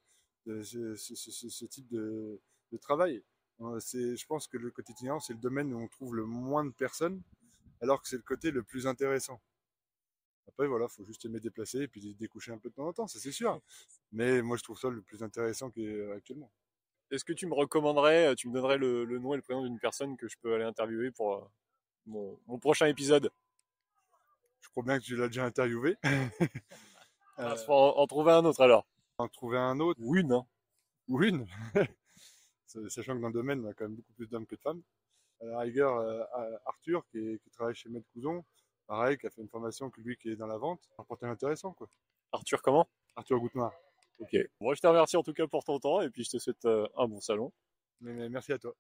ce, 0.46 1.66
type 1.66 1.88
de, 1.90 2.42
de 2.72 2.78
travail. 2.78 3.24
Euh, 3.62 3.80
je 3.80 4.26
pense 4.26 4.48
que 4.48 4.58
le 4.58 4.72
côté 4.72 4.94
itinérant, 4.94 5.20
c'est 5.20 5.34
le 5.34 5.40
domaine 5.40 5.74
où 5.74 5.80
on 5.80 5.88
trouve 5.88 6.16
le 6.16 6.26
moins 6.26 6.66
de 6.66 6.72
personnes, 6.72 7.22
alors 7.82 8.02
que 8.02 8.08
c'est 8.08 8.18
le 8.18 8.24
côté 8.24 8.52
le 8.52 8.64
plus 8.64 8.88
intéressant. 8.88 9.40
Après, 10.48 10.68
voilà, 10.68 10.88
faut 10.88 11.04
juste 11.06 11.24
aimer 11.26 11.40
déplacer 11.40 11.84
et 11.84 11.88
puis 11.88 12.16
découcher 12.16 12.52
un 12.52 12.58
peu 12.58 12.70
de 12.70 12.76
temps 12.76 12.88
en 12.88 12.94
temps, 12.94 13.08
ça 13.08 13.20
c'est 13.20 13.32
sûr. 13.32 13.62
Mais 14.12 14.42
moi, 14.42 14.58
je 14.58 14.64
trouve 14.64 14.78
ça 14.78 14.90
le 14.90 15.02
plus 15.02 15.24
intéressant 15.24 15.72
euh, 15.78 16.16
actuellement. 16.16 16.52
Est-ce 17.12 17.26
que 17.26 17.34
tu 17.34 17.48
me 17.48 17.54
recommanderais, 17.54 18.28
euh, 18.28 18.36
tu 18.36 18.48
me 18.50 18.54
donnerais 18.54 18.78
le, 18.78 19.06
nom 19.20 19.34
et 19.34 19.38
le 19.38 19.44
prénom 19.44 19.64
d'une 19.64 19.80
personne 19.80 20.18
que 20.18 20.28
je 20.28 20.38
peux 20.42 20.54
aller 20.54 20.64
interviewer 20.64 21.12
pour 21.12 21.36
euh, 21.36 21.48
mon, 22.06 22.40
mon 22.48 22.58
prochain 22.60 22.86
épisode 22.88 23.32
Je 24.62 24.70
crois 24.70 24.84
bien 24.84 25.00
que 25.00 25.04
tu 25.04 25.16
l'as 25.16 25.28
déjà 25.28 25.46
interviewé. 25.46 25.98
Euh, 27.40 27.56
en, 27.68 27.74
en 27.98 28.06
trouver 28.06 28.32
un 28.32 28.46
autre 28.46 28.62
alors. 28.62 28.86
en 29.18 29.28
trouver 29.28 29.58
un 29.58 29.80
autre 29.80 30.00
Ou 30.04 30.16
une, 30.16 30.34
hein. 30.34 30.46
ou 31.08 31.24
une. 31.24 31.48
Sachant 32.68 33.16
que 33.16 33.22
dans 33.22 33.30
le 33.30 33.34
domaine, 33.34 33.66
on 33.66 33.70
a 33.70 33.74
quand 33.74 33.86
même 33.86 33.96
beaucoup 33.96 34.14
plus 34.14 34.28
d'hommes 34.28 34.46
que 34.46 34.54
de 34.54 34.62
femmes. 34.62 34.84
À 35.42 35.46
la 35.46 35.60
rigueur, 35.62 35.98
euh, 35.98 36.24
Arthur, 36.68 37.04
qui, 37.08 37.18
est- 37.18 37.40
qui 37.44 37.50
travaille 37.50 37.74
chez 37.74 37.90
Maître 37.90 38.06
Couson, 38.14 38.46
pareil, 38.86 39.18
qui 39.18 39.26
a 39.26 39.32
fait 39.32 39.42
une 39.42 39.50
formation 39.50 39.90
que 39.90 40.00
lui 40.02 40.16
qui 40.16 40.30
est 40.30 40.36
dans 40.36 40.46
la 40.46 40.58
vente, 40.60 40.88
un 41.00 41.04
portail 41.06 41.32
intéressant, 41.32 41.74
quoi. 41.74 41.90
Arthur 42.34 42.62
comment? 42.62 42.88
Arthur 43.16 43.40
Goutemar. 43.40 43.72
Ok. 44.20 44.36
Bon, 44.62 44.72
je 44.76 44.82
te 44.82 44.86
remercie 44.86 45.18
en 45.18 45.24
tout 45.24 45.34
cas 45.34 45.48
pour 45.48 45.64
ton 45.64 45.80
temps 45.80 46.02
et 46.02 46.12
puis 46.12 46.24
je 46.24 46.30
te 46.30 46.38
souhaite 46.38 46.64
euh, 46.66 46.88
un 46.98 47.08
bon 47.08 47.20
salon. 47.20 47.52
Mais, 48.00 48.14
mais 48.14 48.30
merci 48.30 48.54
à 48.54 48.60
toi. 48.60 48.76